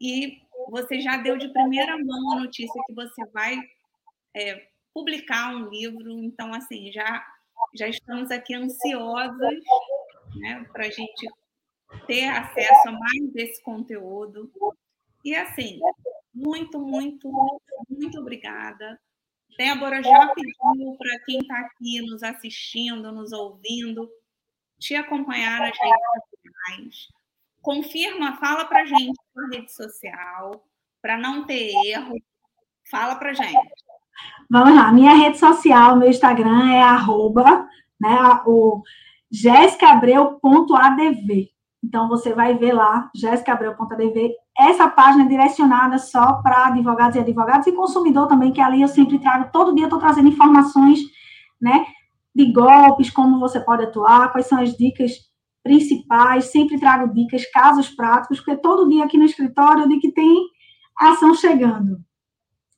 [0.00, 3.58] e você já deu de primeira mão a notícia que você vai
[4.34, 6.10] é, publicar um livro.
[6.10, 7.22] Então, assim, já,
[7.74, 9.60] já estamos aqui ansiosas
[10.36, 11.28] né, para a gente
[12.06, 14.50] ter acesso a mais desse conteúdo.
[15.24, 15.80] E assim,
[16.34, 17.30] muito, muito,
[17.88, 19.00] muito obrigada.
[19.56, 24.06] Débora já pediu para quem está aqui nos assistindo, nos ouvindo,
[24.78, 25.96] te acompanhar nas redes
[26.30, 27.08] sociais.
[27.62, 30.62] Confirma, fala para gente na rede social,
[31.00, 32.14] para não ter erro.
[32.90, 33.56] Fala para gente.
[34.48, 37.68] Vamos lá, minha rede social, meu Instagram é arroba,
[38.00, 38.82] né, o
[39.30, 41.50] jessicabreu.adv.
[41.86, 47.64] Então, você vai ver lá, jéssicabreu.adv, essa página é direcionada só para advogados e advogados
[47.68, 50.98] e consumidor também, que ali eu sempre trago, todo dia estou trazendo informações,
[51.62, 51.86] né,
[52.34, 55.12] de golpes, como você pode atuar, quais são as dicas
[55.62, 60.12] principais, sempre trago dicas, casos práticos, porque todo dia aqui no escritório eu digo que
[60.12, 60.44] tem
[60.98, 61.98] ação chegando.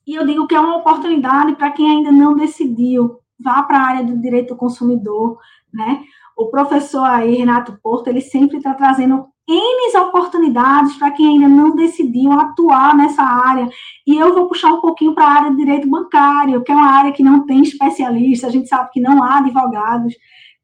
[0.05, 3.87] E eu digo que é uma oportunidade para quem ainda não decidiu, vá para a
[3.87, 5.39] área do direito do consumidor,
[5.73, 6.03] né?
[6.39, 11.75] O professor aí, Renato Porto, ele sempre está trazendo N oportunidades para quem ainda não
[11.75, 13.69] decidiu atuar nessa área.
[14.07, 16.91] E eu vou puxar um pouquinho para a área de direito bancário, que é uma
[16.91, 20.13] área que não tem especialista, a gente sabe que não há advogados.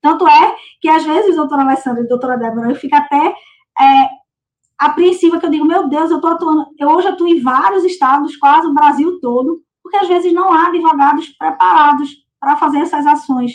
[0.02, 3.34] Tanto é que, às vezes, doutora Alessandra e doutora Débora, eu fico até
[3.82, 4.10] é,
[4.78, 8.38] apreensiva, que eu digo, meu Deus, eu estou atuando, eu hoje atuo em vários estados,
[8.38, 13.52] quase o Brasil todo, porque às vezes não há advogados preparados para fazer essas ações.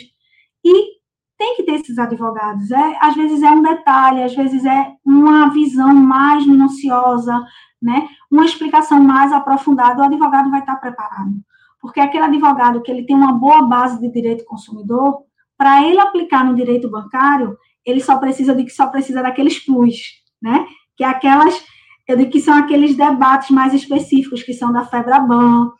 [0.63, 1.00] E
[1.41, 2.69] tem que ter esses advogados.
[2.69, 7.43] É, às vezes é um detalhe, às vezes é uma visão mais minuciosa,
[7.81, 8.07] né?
[8.29, 11.33] uma explicação mais aprofundada, o advogado vai estar preparado.
[11.81, 15.23] Porque aquele advogado que ele tem uma boa base de direito consumidor,
[15.57, 19.97] para ele aplicar no direito bancário, ele só precisa de que só precisa daqueles plus,
[20.39, 20.67] né?
[20.95, 21.59] Que é aquelas,
[22.07, 25.71] eu digo que são aqueles debates mais específicos, que são da FEBRABAN,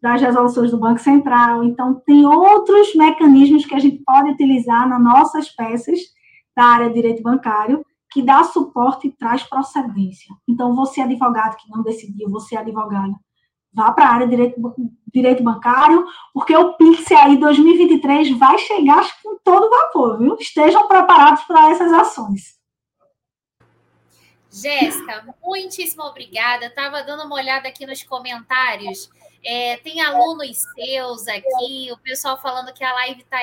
[0.00, 1.62] das resoluções do Banco Central.
[1.64, 5.98] Então, tem outros mecanismos que a gente pode utilizar nas nossas peças
[6.56, 10.34] da área de direito bancário, que dá suporte e traz procedência.
[10.48, 13.14] Então, você advogado que não decidiu, você advogado,
[13.72, 14.74] vá para a área de direito,
[15.12, 20.36] direito bancário, porque o Pix aí 2023 vai chegar com todo vapor, viu?
[20.40, 22.58] Estejam preparados para essas ações.
[24.52, 26.66] Jéssica, muitíssimo obrigada.
[26.66, 29.08] Estava dando uma olhada aqui nos comentários.
[29.44, 33.38] É, tem alunos seus aqui, o pessoal falando que a live está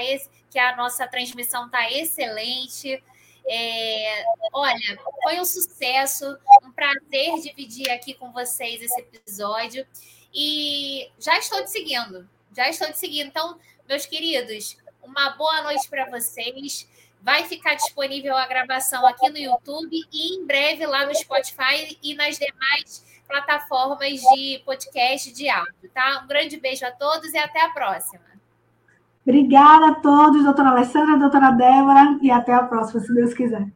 [0.49, 3.03] que a nossa transmissão está excelente.
[3.49, 4.23] É,
[4.53, 9.87] olha, foi um sucesso, um prazer dividir aqui com vocês esse episódio.
[10.33, 13.27] E já estou te seguindo, já estou te seguindo.
[13.27, 16.87] Então, meus queridos, uma boa noite para vocês.
[17.19, 22.13] Vai ficar disponível a gravação aqui no YouTube e em breve lá no Spotify e
[22.13, 26.21] nas demais plataformas de podcast de áudio, tá?
[26.23, 28.23] Um grande beijo a todos e até a próxima.
[29.25, 33.67] Obrigada a todos, doutora Alessandra, doutora Débora, e até a próxima, se Deus quiser.